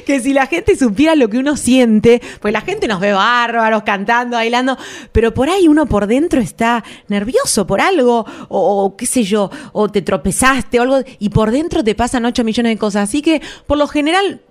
[0.05, 3.83] Que si la gente supiera lo que uno siente, pues la gente nos ve bárbaros,
[3.83, 4.77] cantando, bailando,
[5.11, 9.89] pero por ahí uno por dentro está nervioso por algo, o, qué sé yo, o
[9.89, 13.09] te tropezaste o algo, y por dentro te pasan 8 millones de cosas.
[13.09, 14.41] Así que, por lo general,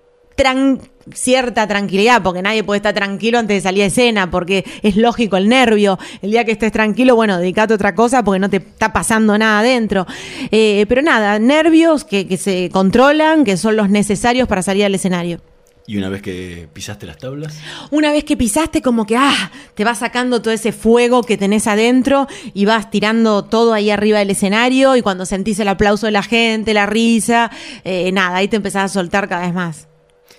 [1.13, 5.37] cierta tranquilidad, porque nadie puede estar tranquilo antes de salir a escena, porque es lógico
[5.37, 5.99] el nervio.
[6.23, 9.37] El día que estés tranquilo, bueno, dedicate a otra cosa porque no te está pasando
[9.37, 10.07] nada adentro.
[10.51, 15.41] Eh, pero nada, nervios que se controlan, que son los necesarios para salir al escenario.
[15.87, 17.59] ¿Y una vez que pisaste las tablas?
[17.91, 21.67] Una vez que pisaste, como que ah, te vas sacando todo ese fuego que tenés
[21.67, 24.95] adentro y vas tirando todo ahí arriba del escenario.
[24.97, 27.51] Y cuando sentís el aplauso de la gente, la risa,
[27.85, 29.89] eh, nada, ahí te empezás a soltar cada vez más.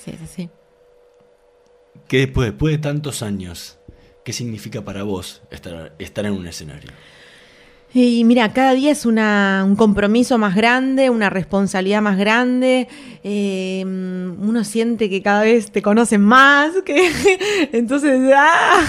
[0.03, 0.49] Sí, sí, sí.
[2.07, 3.77] ¿Qué después, después de tantos años,
[4.23, 6.91] qué significa para vos estar, estar en un escenario?
[7.93, 12.87] Y mira, cada día es una, un compromiso más grande, una responsabilidad más grande.
[13.21, 17.11] eh, uno siente que cada vez te conocen más, que
[17.73, 18.85] entonces, ah,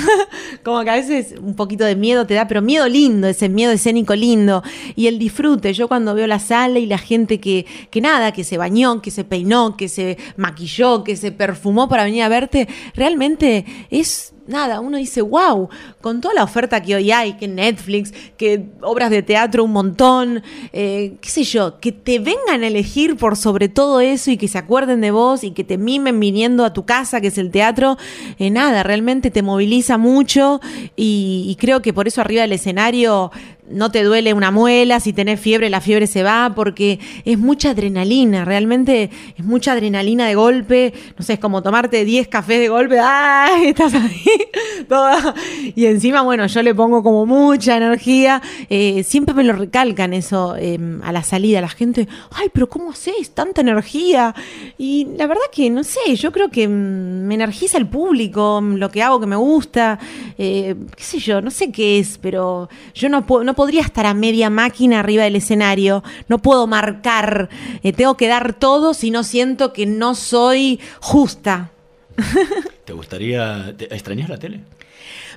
[0.63, 3.73] como que a veces un poquito de miedo te da, pero miedo lindo, ese miedo
[3.73, 4.63] escénico lindo.
[4.95, 8.45] Y el disfrute, yo cuando veo la sala y la gente que, que nada, que
[8.45, 12.69] se bañó, que se peinó, que se maquilló, que se perfumó para venir a verte,
[12.95, 15.69] realmente es nada, uno dice, wow,
[16.01, 20.43] con toda la oferta que hoy hay, que Netflix, que obras de teatro un montón,
[20.73, 24.49] eh, qué sé yo, que te vengan a elegir por sobre todo eso y que
[24.49, 27.51] se acuerden de vos y que te mimen viniendo a tu casa, que es el
[27.51, 27.97] teatro,
[28.39, 30.61] eh, nada, realmente te moviliza mucho
[30.97, 33.31] y, y creo que por eso arriba del escenario
[33.71, 37.71] no te duele una muela, si tenés fiebre, la fiebre se va, porque es mucha
[37.71, 42.69] adrenalina, realmente es mucha adrenalina de golpe, no sé, es como tomarte 10 cafés de
[42.69, 43.67] golpe, ¡ay!
[43.69, 44.25] Estás ahí,
[44.89, 45.35] toda.
[45.75, 50.57] Y encima, bueno, yo le pongo como mucha energía, eh, siempre me lo recalcan eso
[50.59, 54.35] eh, a la salida, la gente, ¡ay, pero cómo haces tanta energía!
[54.77, 58.75] Y la verdad que, no sé, yo creo que mm, me energiza el público, mm,
[58.75, 59.99] lo que hago que me gusta,
[60.37, 64.07] eh, qué sé yo, no sé qué es, pero yo no, puedo, no podría estar
[64.07, 67.49] a media máquina arriba del escenario, no puedo marcar,
[67.83, 71.71] eh, tengo que dar todo si no siento que no soy justa.
[72.85, 74.61] ¿Te gustaría, te, extrañas la tele?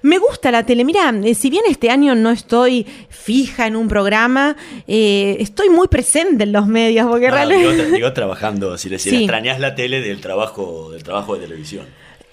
[0.02, 0.84] Me gusta la tele.
[0.84, 4.56] Mira, eh, si bien este año no estoy fija en un programa,
[4.88, 7.08] eh, estoy muy presente en los medios.
[7.10, 7.76] Porque No, realmente...
[7.86, 9.16] digo, digo trabajando, si le Sí.
[9.16, 11.86] extrañas la tele del trabajo, del trabajo de televisión.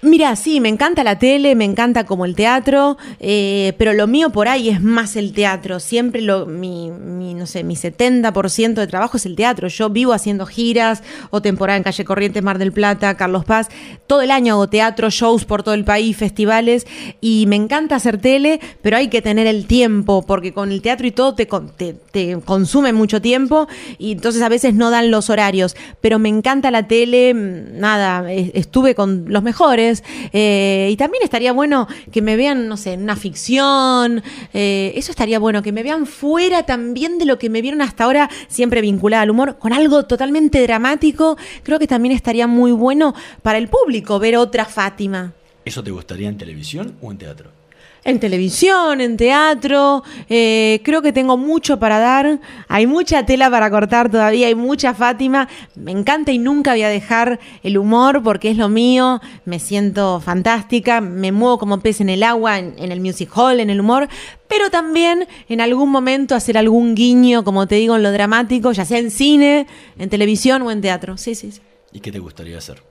[0.05, 4.30] Mira, sí, me encanta la tele, me encanta como el teatro, eh, pero lo mío
[4.30, 5.78] por ahí es más el teatro.
[5.78, 9.68] Siempre lo, mi, mi, no sé, mi 70% de trabajo es el teatro.
[9.68, 13.68] Yo vivo haciendo giras o temporada en Calle Corrientes, Mar del Plata, Carlos Paz.
[14.09, 16.84] Todo el año hago teatro, shows por todo el país, festivales
[17.20, 21.07] y me encanta hacer tele, pero hay que tener el tiempo porque con el teatro
[21.07, 21.46] y todo te,
[21.76, 25.76] te, te consume mucho tiempo y entonces a veces no dan los horarios.
[26.00, 29.91] Pero me encanta la tele, mm, nada, estuve con los mejores
[30.32, 34.22] eh, y también estaría bueno que me vean, no sé, una ficción,
[34.55, 38.05] eh, eso estaría bueno, que me vean fuera también de lo que me vieron hasta
[38.05, 41.36] ahora, siempre vinculada al humor, con algo totalmente dramático.
[41.62, 45.32] Creo que también estaría muy bueno para el público ver otra Fátima.
[45.64, 47.61] ¿Eso te gustaría en televisión o en teatro?
[48.05, 53.70] En televisión, en teatro, eh, creo que tengo mucho para dar, hay mucha tela para
[53.70, 58.50] cortar todavía, hay mucha Fátima, me encanta y nunca voy a dejar el humor porque
[58.50, 63.00] es lo mío, me siento fantástica, me muevo como pez en el agua, en, el
[63.00, 64.09] music hall, en el humor,
[64.48, 68.84] pero también en algún momento hacer algún guiño, como te digo, en lo dramático, ya
[68.84, 71.61] sea en cine, en televisión o en teatro, sí, sí, sí.
[71.92, 72.82] ¿Y qué te gustaría hacer?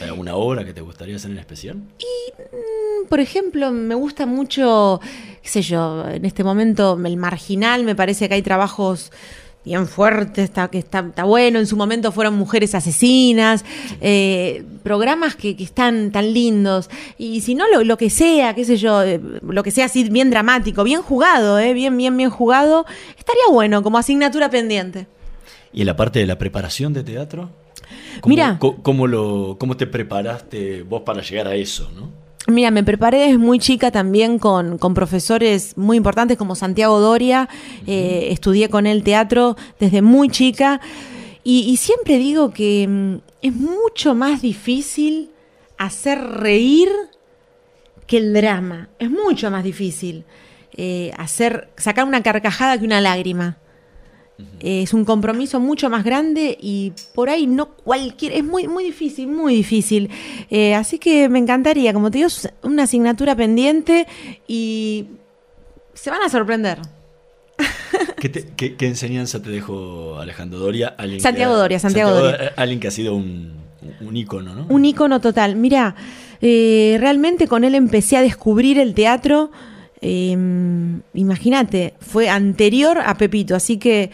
[0.00, 1.76] ¿Hay alguna obra que te gustaría hacer en especial?
[1.76, 5.00] Mm, Por ejemplo, me gusta mucho,
[5.42, 9.12] qué sé yo, en este momento el marginal, me parece que hay trabajos
[9.62, 13.62] bien fuertes, está, que está, está bueno, en su momento fueron mujeres asesinas,
[14.00, 16.88] eh, programas que, que están tan lindos,
[17.18, 20.08] y si no, lo, lo que sea, qué sé yo, eh, lo que sea así
[20.08, 22.86] bien dramático, bien jugado, eh, bien, bien, bien jugado,
[23.18, 25.06] estaría bueno como asignatura pendiente.
[25.74, 27.50] ¿Y en la parte de la preparación de teatro?
[28.20, 28.58] ¿Cómo, Mira.
[28.58, 31.90] ¿cómo, lo, ¿Cómo te preparaste vos para llegar a eso?
[31.94, 32.10] ¿no?
[32.46, 37.48] Mira, me preparé desde muy chica también con, con profesores muy importantes como Santiago Doria.
[37.86, 40.80] eh, estudié con él teatro desde muy chica.
[41.44, 45.30] Y, y siempre digo que mm, es mucho más difícil
[45.78, 46.88] hacer reír
[48.06, 48.88] que el drama.
[48.98, 50.24] Es mucho más difícil
[50.76, 53.58] eh, hacer, sacar una carcajada que una lágrima.
[54.60, 58.32] Eh, Es un compromiso mucho más grande y por ahí no cualquier.
[58.32, 60.10] Es muy, muy difícil, muy difícil.
[60.50, 62.30] Eh, así que me encantaría, como te digo,
[62.62, 64.06] una asignatura pendiente
[64.48, 65.06] y
[65.94, 66.78] se van a sorprender.
[68.18, 70.94] ¿Qué, te- qué- qué enseñanza te dejó Alejandro Doria?
[71.20, 72.52] Santiago Doria, Santiago Doria.
[72.56, 73.52] Alguien que ha sido un,
[74.00, 74.66] un ícono, ¿no?
[74.68, 75.56] Un ícono total.
[75.56, 75.94] Mira,
[76.40, 79.50] eh, realmente con él empecé a descubrir el teatro.
[80.02, 80.36] Eh,
[81.14, 84.10] Imagínate, fue anterior a Pepito, así que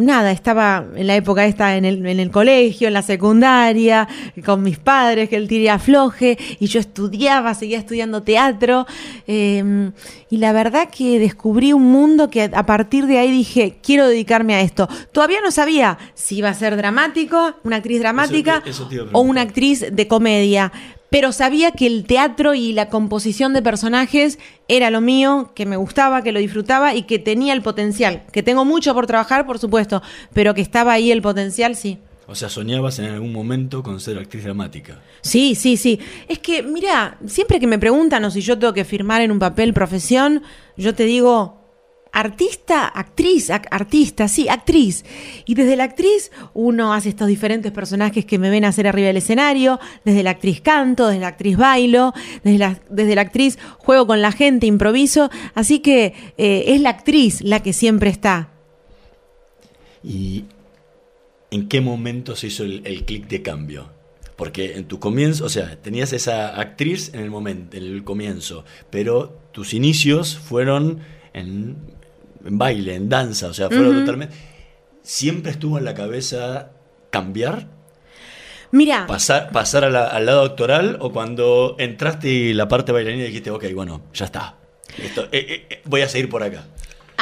[0.00, 4.08] nada, estaba en la época esta en el, en el colegio, en la secundaria,
[4.44, 8.86] con mis padres, que él tire afloje, y yo estudiaba, seguía estudiando teatro,
[9.26, 9.90] eh,
[10.28, 14.54] y la verdad que descubrí un mundo que a partir de ahí dije, quiero dedicarme
[14.54, 14.88] a esto.
[15.12, 19.86] Todavía no sabía si iba a ser dramático, una actriz dramática, eso o una actriz
[19.92, 20.72] de comedia.
[21.10, 24.38] Pero sabía que el teatro y la composición de personajes
[24.68, 28.22] era lo mío, que me gustaba, que lo disfrutaba y que tenía el potencial.
[28.32, 30.02] Que tengo mucho por trabajar, por supuesto,
[30.32, 31.98] pero que estaba ahí el potencial, sí.
[32.28, 35.00] O sea, soñabas en algún momento con ser actriz dramática.
[35.20, 35.98] Sí, sí, sí.
[36.28, 39.40] Es que, mira, siempre que me preguntan o si yo tengo que firmar en un
[39.40, 40.44] papel profesión,
[40.76, 41.59] yo te digo,
[42.12, 45.04] artista, actriz, ac- artista, sí, actriz.
[45.44, 49.16] Y desde la actriz uno hace estos diferentes personajes que me ven hacer arriba del
[49.18, 54.06] escenario, desde la actriz canto, desde la actriz bailo, desde la, desde la actriz juego
[54.06, 55.30] con la gente, improviso.
[55.54, 58.50] Así que eh, es la actriz la que siempre está.
[60.02, 60.44] ¿Y
[61.50, 63.90] en qué momento se hizo el, clic de cambio?
[64.36, 68.64] Porque en tu comienzo, o sea, tenías esa actriz en el momento, en el comienzo,
[68.88, 71.00] pero tus inicios fueron
[71.34, 71.76] en,
[72.44, 73.76] en baile, en danza, o sea, Ujú.
[74.00, 74.34] totalmente.
[75.02, 76.70] ¿Siempre estuvo en la cabeza
[77.10, 77.66] cambiar?
[78.72, 83.24] Mira, Pasar, pasar a la- al lado doctoral o cuando entraste y la parte bailarina
[83.24, 84.56] dijiste, ok, bueno, ya está.
[85.02, 86.64] Esto- eh, eh, eh, voy a seguir por acá.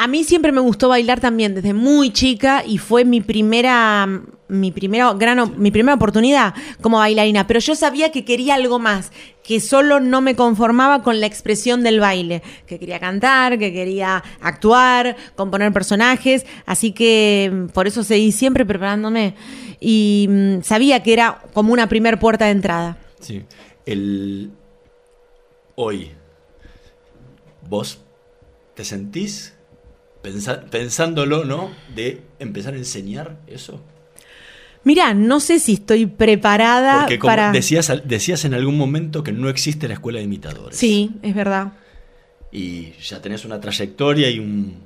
[0.01, 4.07] A mí siempre me gustó bailar también desde muy chica y fue mi primera
[4.47, 5.13] mi primera
[5.57, 9.11] mi primera oportunidad como bailarina, pero yo sabía que quería algo más,
[9.43, 14.23] que solo no me conformaba con la expresión del baile, que quería cantar, que quería
[14.39, 19.35] actuar, componer personajes, así que mm, por eso seguí siempre preparándome
[19.81, 22.97] y mm, sabía que era como una primer puerta de entrada.
[23.19, 23.43] Sí.
[23.85, 24.51] El.
[25.75, 26.11] Hoy.
[27.67, 27.99] ¿Vos
[28.75, 29.58] te sentís
[30.21, 31.71] pensa- pensándolo, ¿no?
[31.95, 33.81] De empezar a enseñar eso?
[34.83, 39.31] Mira, no sé si estoy preparada Porque como para decías, decías en algún momento que
[39.33, 40.77] no existe la escuela de imitadores.
[40.77, 41.73] Sí, es verdad.
[42.51, 44.77] Y ya tenés una trayectoria y un,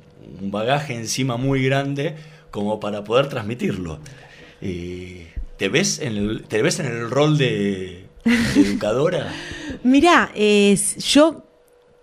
[0.41, 2.15] un bagaje encima muy grande
[2.49, 3.99] como para poder transmitirlo.
[4.61, 5.27] Eh,
[5.57, 9.31] ¿te, ves en el, ¿Te ves en el rol de, de educadora?
[9.83, 11.45] Mira, es- yo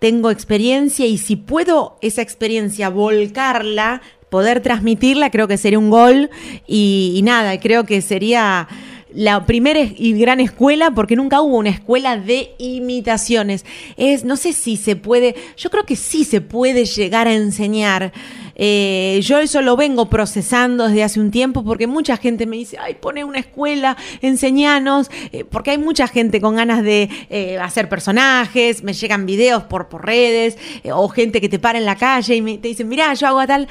[0.01, 6.31] tengo experiencia y si puedo esa experiencia volcarla, poder transmitirla, creo que sería un gol.
[6.65, 8.67] Y, nada, creo que sería
[9.13, 13.65] la primera y gran escuela, porque nunca hubo una escuela de imitaciones.
[13.97, 18.11] Es, no sé si se puede, yo creo que sí se puede llegar a enseñar.
[18.55, 22.77] Eh, yo eso lo vengo procesando desde hace un tiempo porque mucha gente me dice,
[22.79, 27.89] ay, pone una escuela, enseñanos, eh, porque hay mucha gente con ganas de eh, hacer
[27.89, 30.57] personajes, me llegan videos por, por redes,
[30.93, 33.39] o gente que te para en la calle y me, te dicen, mirá, yo hago
[33.39, 33.67] a tal,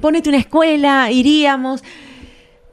[0.00, 1.82] ponete una escuela, iríamos.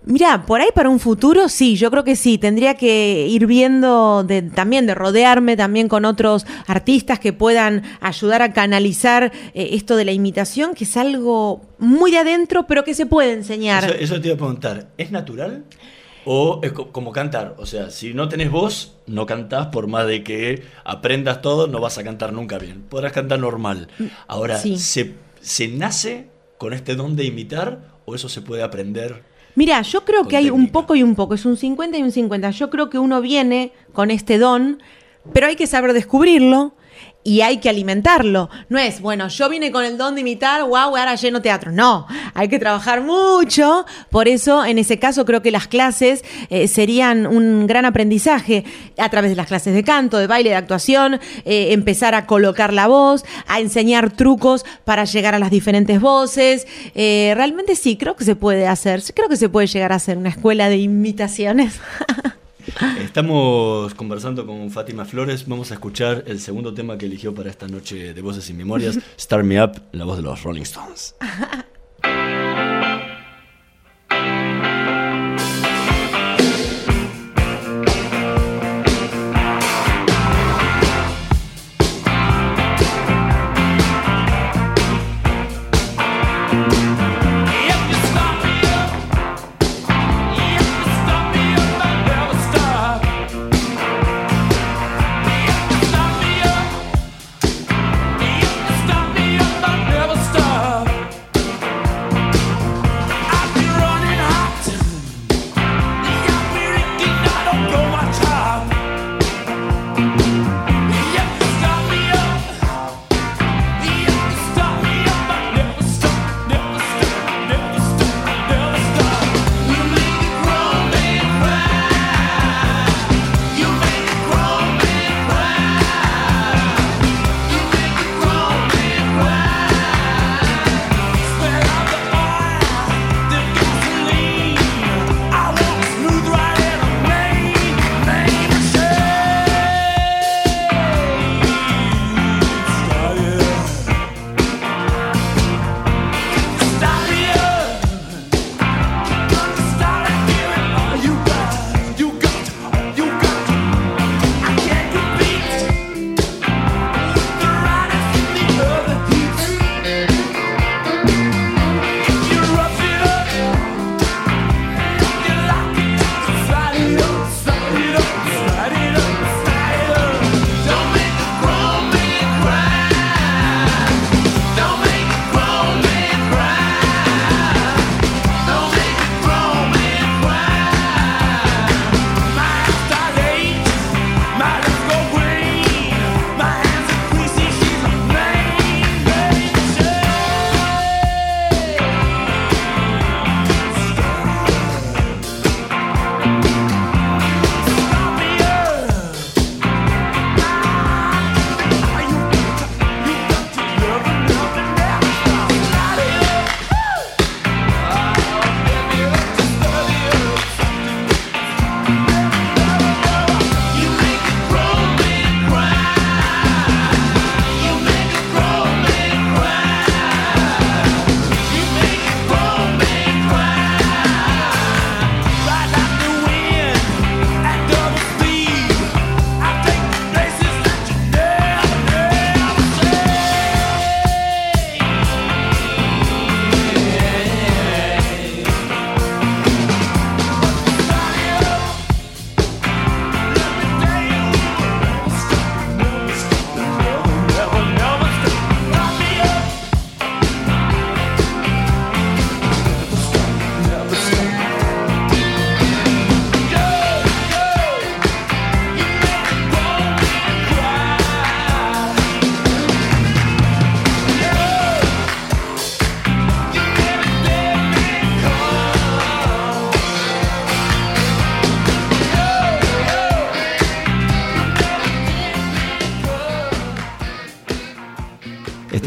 [0.05, 2.37] Mira, por ahí para un futuro, sí, yo creo que sí.
[2.37, 8.41] Tendría que ir viendo de- también de rodearme también con otros artistas que puedan ayudar
[8.41, 12.93] a canalizar eh, esto de la imitación, que es algo muy de adentro, pero que
[12.93, 13.85] se puede enseñar.
[13.85, 15.63] Eso, eso te iba a preguntar, ¿es natural?
[16.25, 17.55] ¿O es co- como cantar?
[17.57, 21.79] O sea, si no tenés voz, no cantás por más de que aprendas todo, no
[21.79, 22.83] vas a cantar nunca bien.
[22.89, 23.87] Podrás cantar normal.
[24.27, 24.77] Ahora, Sí.
[24.77, 26.27] ¿se, ¿se nace
[26.57, 29.23] con este don de imitar o eso se puede aprender?
[29.55, 32.11] Mira, yo creo que hay un poco y un poco, es un 50 y un
[32.11, 32.49] 50.
[32.51, 34.81] Yo creo que uno viene con este don,
[35.31, 36.73] pero hay que saber descubrirlo
[37.23, 38.49] y hay que alimentarlo.
[38.69, 41.71] No es, bueno, yo vine con el don de imitar, wow, ahora lleno teatro.
[41.71, 43.85] No, hay que trabajar mucho.
[44.09, 48.65] Por eso, en ese caso, creo que las clases eh, serían un gran aprendizaje
[48.97, 52.73] a través de las clases de canto, de baile, de actuación, eh, empezar a colocar
[52.73, 56.67] la voz, a enseñar trucos para llegar a las diferentes voces.
[56.95, 59.01] Eh, realmente sí, creo que se puede hacer.
[59.13, 61.79] Creo que se puede llegar a hacer una escuela de imitaciones.
[63.01, 65.47] Estamos conversando con Fátima Flores.
[65.47, 68.99] Vamos a escuchar el segundo tema que eligió para esta noche de Voces y Memorias,
[69.19, 71.15] Start Me Up, la voz de los Rolling Stones.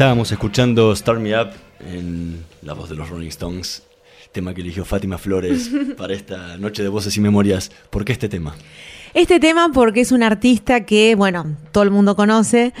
[0.07, 1.49] Estábamos escuchando Start Me Up
[1.81, 3.83] en la voz de los Rolling Stones,
[4.31, 7.73] tema que eligió Fátima Flores para esta noche de voces y memorias.
[7.89, 8.55] ¿Por qué este tema?
[9.13, 12.73] Este tema porque es un artista que, bueno, todo el mundo conoce.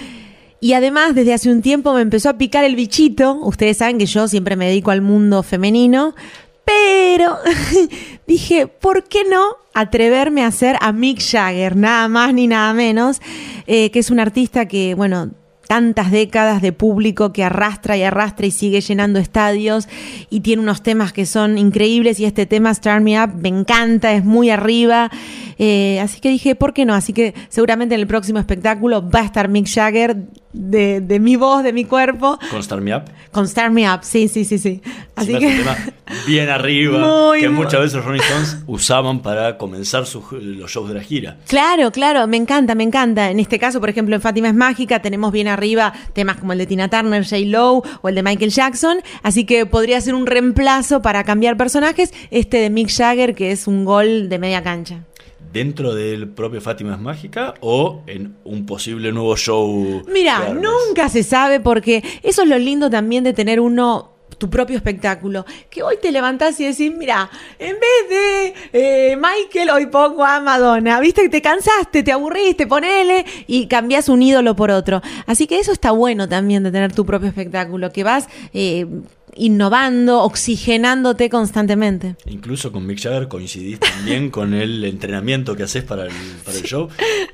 [0.61, 3.33] Y además, desde hace un tiempo me empezó a picar el bichito.
[3.41, 6.15] Ustedes saben que yo siempre me dedico al mundo femenino.
[6.63, 7.39] Pero
[8.25, 11.75] dije, ¿por qué no atreverme a hacer a Mick Jagger?
[11.75, 13.19] Nada más ni nada menos.
[13.65, 15.31] eh, que es un artista que, bueno,
[15.67, 19.87] tantas décadas de público que arrastra y arrastra y sigue llenando estadios
[20.29, 24.13] y tiene unos temas que son increíbles y este tema Start Me Up me encanta,
[24.13, 25.11] es muy arriba.
[25.59, 26.93] Eh, así que dije, ¿por qué no?
[26.93, 30.17] Así que seguramente en el próximo espectáculo va a estar Mick Jagger
[30.57, 33.03] de, de mi voz, de mi cuerpo, Con Start Me Up.
[33.31, 33.99] con Start Me Up.
[34.03, 34.81] Sí, sí, sí, sí.
[35.15, 35.47] Así que...
[35.47, 35.77] un tema
[36.25, 40.89] bien arriba, Muy, que muchas veces los Rolling Stones usaban para comenzar sus- los shows
[40.89, 41.37] de la gira.
[41.47, 43.29] Claro, claro, me encanta, me encanta.
[43.29, 46.59] En este caso, por ejemplo, en Fátima es Mágica tenemos bien arriba temas como el
[46.59, 47.37] de Tina Turner, J.
[47.45, 52.13] Lowe o el de Michael Jackson, así que podría ser un reemplazo para cambiar personajes,
[52.31, 55.03] este de Mick Jagger, que es un gol de media cancha.
[55.57, 60.03] ¿Dentro del propio Fátima es Mágica o en un posible nuevo show?
[60.07, 64.77] Mira, nunca se sabe porque eso es lo lindo también de tener uno tu propio
[64.77, 70.23] espectáculo, que hoy te levantás y decís, mira, en vez de eh, Michael, hoy pongo
[70.23, 75.01] a Madonna, viste que te cansaste, te aburriste, ponele y cambiás un ídolo por otro.
[75.25, 78.85] Así que eso está bueno también de tener tu propio espectáculo, que vas eh,
[79.37, 82.15] innovando, oxigenándote constantemente.
[82.25, 86.11] Incluso con Mick Jagger coincidís también con el entrenamiento que haces para el,
[86.43, 86.89] para el show.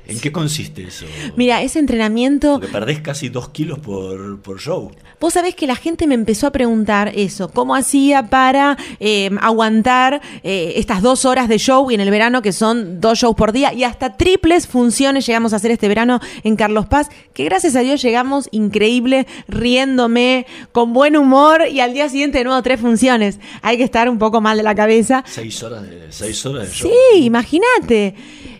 [0.06, 1.06] ¿En qué consiste eso?
[1.36, 2.60] Mira, ese entrenamiento...
[2.60, 4.92] Porque perdés casi dos kilos por, por show.
[5.20, 10.20] Vos sabés que la gente me empezó a preguntar eso, cómo hacía para eh, aguantar
[10.42, 13.52] eh, estas dos horas de show y en el verano que son dos shows por
[13.52, 17.74] día y hasta triples funciones llegamos a hacer este verano en Carlos Paz, que gracias
[17.76, 22.80] a Dios llegamos increíble, riéndome, con buen humor y al día siguiente de nuevo tres
[22.80, 23.38] funciones.
[23.62, 25.24] Hay que estar un poco mal de la cabeza.
[25.26, 26.90] Seis horas de, seis horas de show.
[26.90, 28.14] Sí, imagínate.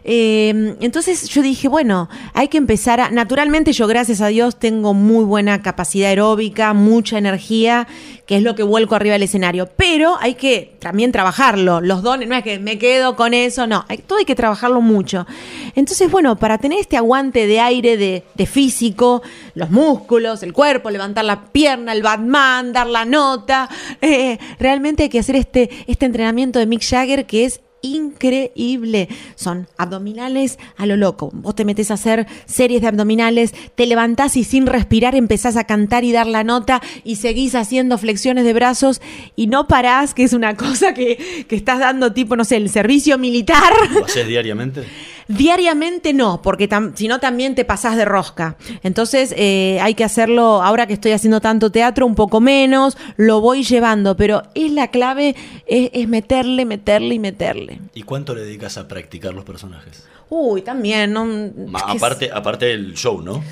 [0.05, 3.11] Eh, entonces yo dije, bueno, hay que empezar a...
[3.11, 7.89] Naturalmente yo, gracias a Dios, tengo muy buena capacidad aeróbica, mucha energía,
[8.27, 9.69] que es lo que vuelco arriba del escenario.
[9.77, 11.81] Pero hay que también trabajarlo.
[11.81, 13.87] Los dones, no es que me quedo con eso, no.
[14.07, 15.27] Todo hay que trabajarlo mucho.
[15.75, 19.23] Entonces, bueno, para tener este aguante de aire, de, de físico,
[19.55, 23.69] los músculos, el cuerpo, levantar la pierna, el Batman, dar la nota,
[24.01, 29.09] eh, realmente hay que hacer este, este entrenamiento de Mick Jagger que es increíble.
[29.37, 31.31] Son abdominales a lo loco.
[31.33, 35.65] Vos te metes a hacer series de abdominales, te levantás y sin respirar empezás a
[35.65, 39.01] cantar y dar la nota y seguís haciendo flexiones de brazos
[39.37, 42.71] y no parás, que es una cosa que, que estás dando tipo, no sé, el
[42.71, 43.73] servicio militar.
[43.93, 44.85] ¿Lo haces diariamente?
[45.29, 48.57] Diariamente no, porque si no también te pasás de rosca.
[48.83, 53.41] Entonces eh, hay que hacerlo, ahora que estoy haciendo tanto teatro, un poco menos, lo
[53.41, 55.35] voy llevando, pero es la clave,
[55.67, 57.74] es, es meterle, meterle y meterle.
[57.95, 60.05] ¿Y cuánto le dedicas a practicar los personajes?
[60.31, 61.25] Uy, también, ¿no?
[61.25, 63.43] Ma- Es que aparte, aparte del show, ¿no?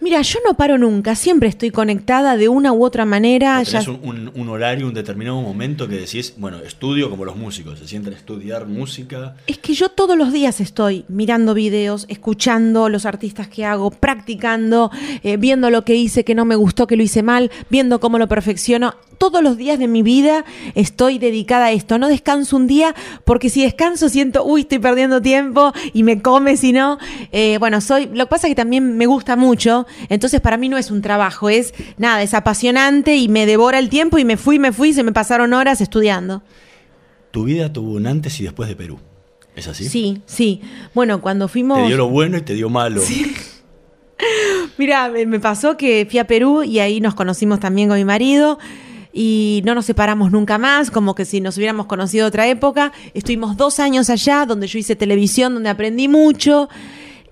[0.00, 3.60] Mira, yo no paro nunca, siempre estoy conectada de una u otra manera.
[3.60, 7.78] ¿O ya- un- un horario, un determinado momento que decís, bueno, estudio como los músicos,
[7.78, 9.36] se sienten a estudiar música.
[9.46, 14.90] Es que yo todos los días estoy mirando videos, escuchando los artistas que hago, practicando,
[15.22, 18.18] eh, viendo lo que hice que no me gustó, que lo hice mal, viendo cómo
[18.18, 18.94] lo perfecciono.
[19.18, 20.44] Todos los días de mi vida
[20.74, 21.98] estoy dedicada a esto.
[21.98, 22.94] No descanso un día
[23.24, 26.98] porque si descanso siento, uy, estoy perdiendo tiempo y me come si no.
[27.32, 28.06] Eh, bueno, soy.
[28.12, 29.86] Lo que pasa es que también me gusta mucho.
[30.08, 33.88] Entonces para mí no es un trabajo, es nada, es apasionante y me devora el
[33.88, 36.42] tiempo y me fui, me fui, se me pasaron horas estudiando.
[37.30, 38.98] Tu vida tuvo un antes y después de Perú.
[39.56, 39.88] ¿Es así?
[39.88, 40.60] Sí, sí.
[40.94, 41.78] Bueno, cuando fuimos.
[41.78, 43.02] Te dio lo bueno y te dio malo.
[44.78, 48.04] Mira, me me pasó que fui a Perú y ahí nos conocimos también con mi
[48.04, 48.58] marido
[49.16, 52.92] y no nos separamos nunca más, como que si nos hubiéramos conocido otra época.
[53.14, 56.68] Estuvimos dos años allá, donde yo hice televisión, donde aprendí mucho.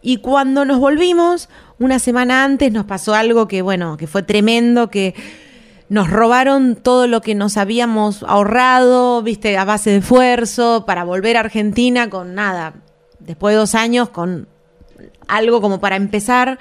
[0.01, 1.49] Y cuando nos volvimos,
[1.81, 5.17] una semana antes nos pasó algo que, bueno, que fue tremendo, que
[5.89, 11.37] nos robaron todo lo que nos habíamos ahorrado, viste, a base de esfuerzo, para volver
[11.37, 12.75] a Argentina con nada.
[13.19, 14.47] Después de dos años, con
[15.27, 16.61] algo como para empezar.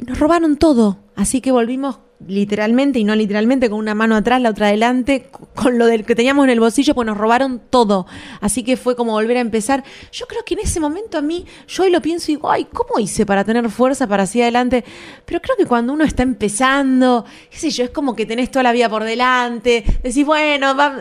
[0.00, 4.50] Nos robaron todo, así que volvimos literalmente y no literalmente con una mano atrás, la
[4.50, 8.06] otra adelante, con lo del que teníamos en el bolsillo, pues nos robaron todo.
[8.40, 9.84] Así que fue como volver a empezar.
[10.12, 12.66] Yo creo que en ese momento a mí, yo hoy lo pienso y digo, ay,
[12.72, 14.84] ¿cómo hice para tener fuerza para seguir adelante?
[15.24, 18.62] Pero creo que cuando uno está empezando, qué sé yo, es como que tenés toda
[18.62, 21.00] la vida por delante, decís, bueno, va-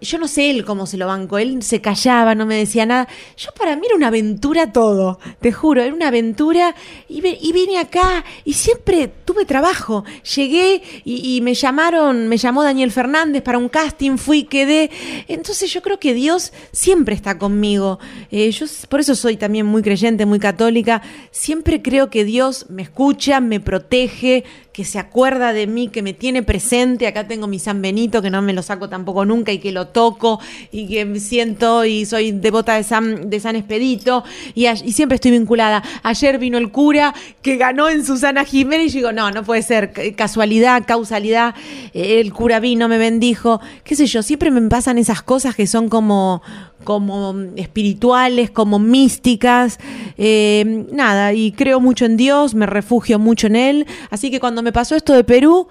[0.00, 3.08] yo no sé él cómo se lo bancó, él se callaba, no me decía nada.
[3.36, 6.74] Yo para mí era una aventura todo, te juro, era una aventura
[7.08, 10.04] y, vine acá y siempre tuve trabajo.
[10.34, 14.90] Llegué y, me llamaron, me llamó Daniel Fernández para un casting, fui, quedé.
[15.28, 17.98] Entonces yo creo que Dios siempre está conmigo.
[18.30, 21.02] Eh, yo por eso soy también muy creyente, muy católica.
[21.30, 24.44] Siempre creo que Dios me escucha, me protege,
[24.76, 27.06] que se acuerda de mí, que me tiene presente.
[27.06, 29.86] Acá tengo mi San Benito, que no me lo saco tampoco nunca y que lo
[29.86, 30.38] toco
[30.70, 34.22] y que me siento y soy devota de San, de San Expedito
[34.54, 35.82] y, y siempre estoy vinculada.
[36.02, 40.14] Ayer vino el cura que ganó en Susana Jiménez y digo, no, no puede ser
[40.14, 41.54] casualidad, causalidad.
[41.94, 45.66] Eh, El cura vino, me bendijo, qué sé yo, siempre me pasan esas cosas que
[45.66, 46.42] son como
[46.86, 49.78] como espirituales, como místicas,
[50.16, 54.62] eh, nada, y creo mucho en Dios, me refugio mucho en Él, así que cuando
[54.62, 55.66] me pasó esto de Perú,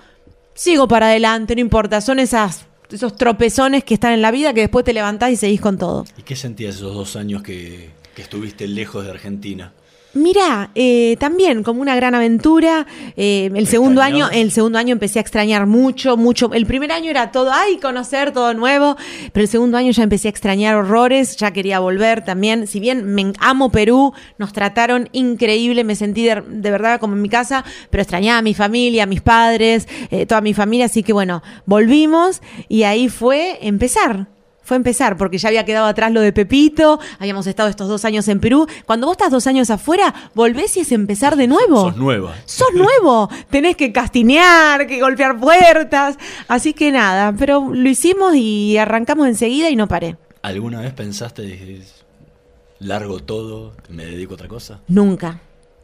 [0.53, 4.59] sigo para adelante, no importa, son esas, esos tropezones que están en la vida que
[4.59, 6.05] después te levantás y seguís con todo.
[6.17, 9.71] ¿Y qué sentías esos dos años que, que estuviste lejos de Argentina?
[10.15, 12.87] Mira, eh, también como una gran aventura.
[13.17, 16.53] eh, el segundo año, el segundo año empecé a extrañar mucho, mucho.
[16.53, 18.95] El primer año era todo, ay, conocer todo nuevo,
[19.33, 22.65] pero el segundo año ya empecé a extrañar horrores, ya quería volver también.
[22.65, 27.21] Si bien me amo Perú, nos trataron increíble, me sentí de, de verdad como en
[27.21, 31.03] mi casa, pero extrañaba a mi familia, a mis padres, eh, toda mi familia, así
[31.03, 34.27] que bueno, volvimos y ahí fue empezar.
[34.65, 38.27] Fue empezar, porque ya había quedado atrás lo de Pepito, habíamos estado estos dos años
[38.27, 38.67] en Perú.
[38.87, 41.81] Cuando vos estás dos años afuera, volvés y es empezar de nuevo.
[41.81, 42.33] Sos nueva.
[42.45, 46.17] Sos nuevo, tenés que castinear, que golpear puertas.
[46.47, 50.17] Así que nada, pero lo hicimos y arrancamos enseguida y no paré.
[50.41, 52.03] ¿Alguna vez pensaste, dijiste,
[52.79, 54.79] largo todo, me dedico a otra cosa?
[54.87, 55.41] Nunca,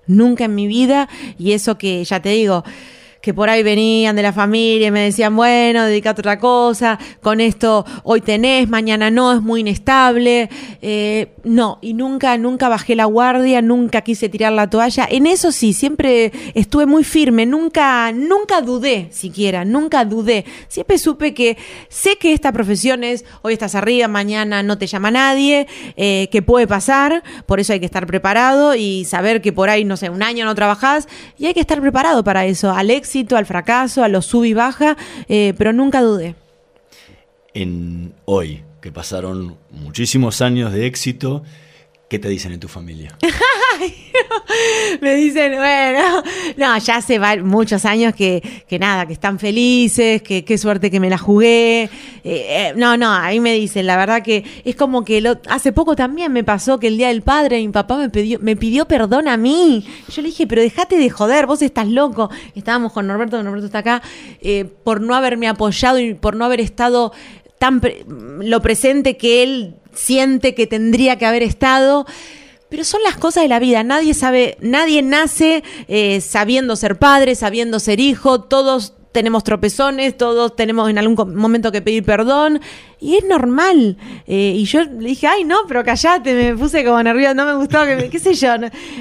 [0.07, 1.07] nunca en mi vida.
[1.37, 2.63] Y eso que ya te digo,
[3.21, 6.99] que por ahí venían de la familia y me decían, bueno, dedicate a otra cosa,
[7.21, 10.49] con esto hoy tenés, mañana no, es muy inestable.
[10.81, 15.07] Eh, no, y nunca, nunca bajé la guardia, nunca quise tirar la toalla.
[15.09, 20.45] En eso sí, siempre estuve muy firme, nunca, nunca dudé siquiera, nunca dudé.
[20.67, 21.57] Siempre supe que
[21.89, 26.41] sé que esta profesión es, hoy estás arriba, mañana no te llama nadie, eh, que
[26.41, 30.09] puede pasar, por eso hay que estar preparado y saber que por ahí, no sé,
[30.09, 31.07] un año no trabajás
[31.37, 34.53] y hay que estar preparado para eso, al éxito, al fracaso, a lo sub y
[34.53, 34.95] baja,
[35.27, 36.35] eh, pero nunca dudé.
[37.53, 41.43] En hoy, que pasaron muchísimos años de éxito,
[42.11, 43.17] ¿qué te dicen en tu familia?
[45.01, 46.21] Me dicen, bueno,
[46.57, 50.99] no, ya hace muchos años que, que nada, que están felices, que qué suerte que
[50.99, 51.83] me la jugué.
[51.83, 51.89] Eh,
[52.25, 56.33] eh, no, no, ahí me dicen, la verdad que es como que hace poco también
[56.33, 59.37] me pasó que el Día del Padre mi papá me pidió, me pidió perdón a
[59.37, 59.87] mí.
[60.09, 62.29] Yo le dije, pero dejate de joder, vos estás loco.
[62.55, 64.01] Estábamos con Norberto, Norberto está acá,
[64.41, 67.13] eh, por no haberme apoyado y por no haber estado
[67.57, 72.05] tan lo presente que él siente que tendría que haber estado.
[72.69, 73.83] Pero son las cosas de la vida.
[73.83, 78.41] Nadie sabe, nadie nace eh, sabiendo ser padre, sabiendo ser hijo.
[78.41, 82.59] Todos tenemos tropezones, todos tenemos en algún momento que pedir perdón.
[83.03, 83.97] Y es normal.
[84.27, 87.55] Eh, y yo le dije, ay, no, pero callate, me puse como nerviosa, no me
[87.55, 88.49] gustó, que me- qué sé yo.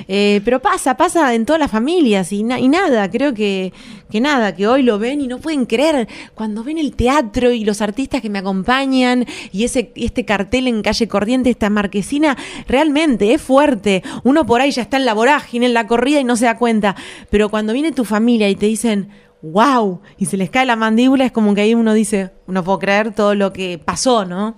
[0.08, 3.74] Eh, pero pasa, pasa en todas las familias y nada, creo que,
[4.10, 6.08] que nada, que hoy lo ven y no pueden creer.
[6.34, 10.80] Cuando ven el teatro y los artistas que me acompañan y ese este cartel en
[10.82, 14.02] calle Corriente, esta marquesina, realmente es fuerte.
[14.24, 16.56] Uno por ahí ya está en la vorágine, en la corrida y no se da
[16.56, 16.96] cuenta.
[17.28, 19.10] Pero cuando viene tu familia y te dicen,
[19.42, 22.78] wow, y se les cae la mandíbula, es como que ahí uno dice, no puedo
[22.78, 24.56] creer todo lo que pasó, ¿no?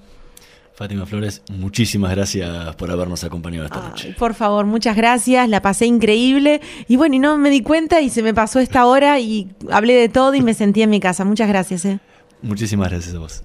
[0.75, 4.17] Fátima Flores, muchísimas gracias por habernos acompañado esta noche.
[4.19, 6.61] Por favor, muchas gracias, la pasé increíble.
[6.89, 9.95] Y bueno, y no me di cuenta y se me pasó esta hora y hablé
[9.95, 11.25] de todo y me sentí en mi casa.
[11.25, 11.85] Muchas gracias.
[11.85, 12.01] ¿eh?
[12.41, 13.45] Muchísimas gracias a vos.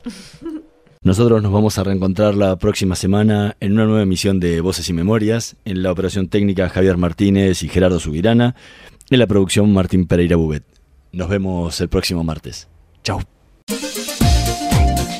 [1.04, 4.94] Nosotros nos vamos a reencontrar la próxima semana en una nueva emisión de Voces y
[4.94, 8.56] Memorias, en la operación técnica Javier Martínez y Gerardo Subirana,
[9.10, 10.77] en la producción Martín Pereira Bubet.
[11.12, 12.68] Nos vemos el próximo martes.
[13.03, 13.22] Chao.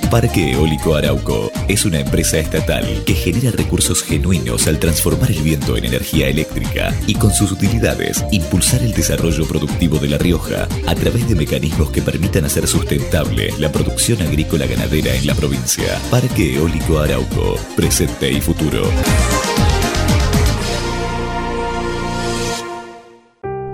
[0.09, 5.75] Parque Eólico Arauco es una empresa estatal que genera recursos genuinos al transformar el viento
[5.75, 10.95] en energía eléctrica y con sus utilidades impulsar el desarrollo productivo de La Rioja a
[10.95, 15.99] través de mecanismos que permitan hacer sustentable la producción agrícola ganadera en la provincia.
[16.09, 18.83] Parque Eólico Arauco, presente y futuro.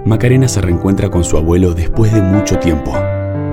[0.06, 2.93] Macarena se reencuentra con su abuelo después de mucho tiempo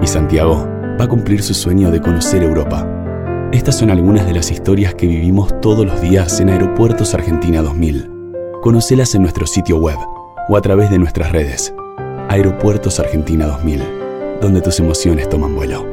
[0.03, 0.66] y Santiago
[0.98, 2.88] va a cumplir su sueño de conocer Europa.
[3.53, 8.11] Estas son algunas de las historias que vivimos todos los días en Aeropuertos Argentina 2000.
[8.62, 9.96] Conocelas en nuestro sitio web
[10.48, 11.72] o a través de nuestras redes.
[12.28, 13.82] Aeropuertos Argentina 2000,
[14.40, 15.86] donde tus emociones toman vuelo.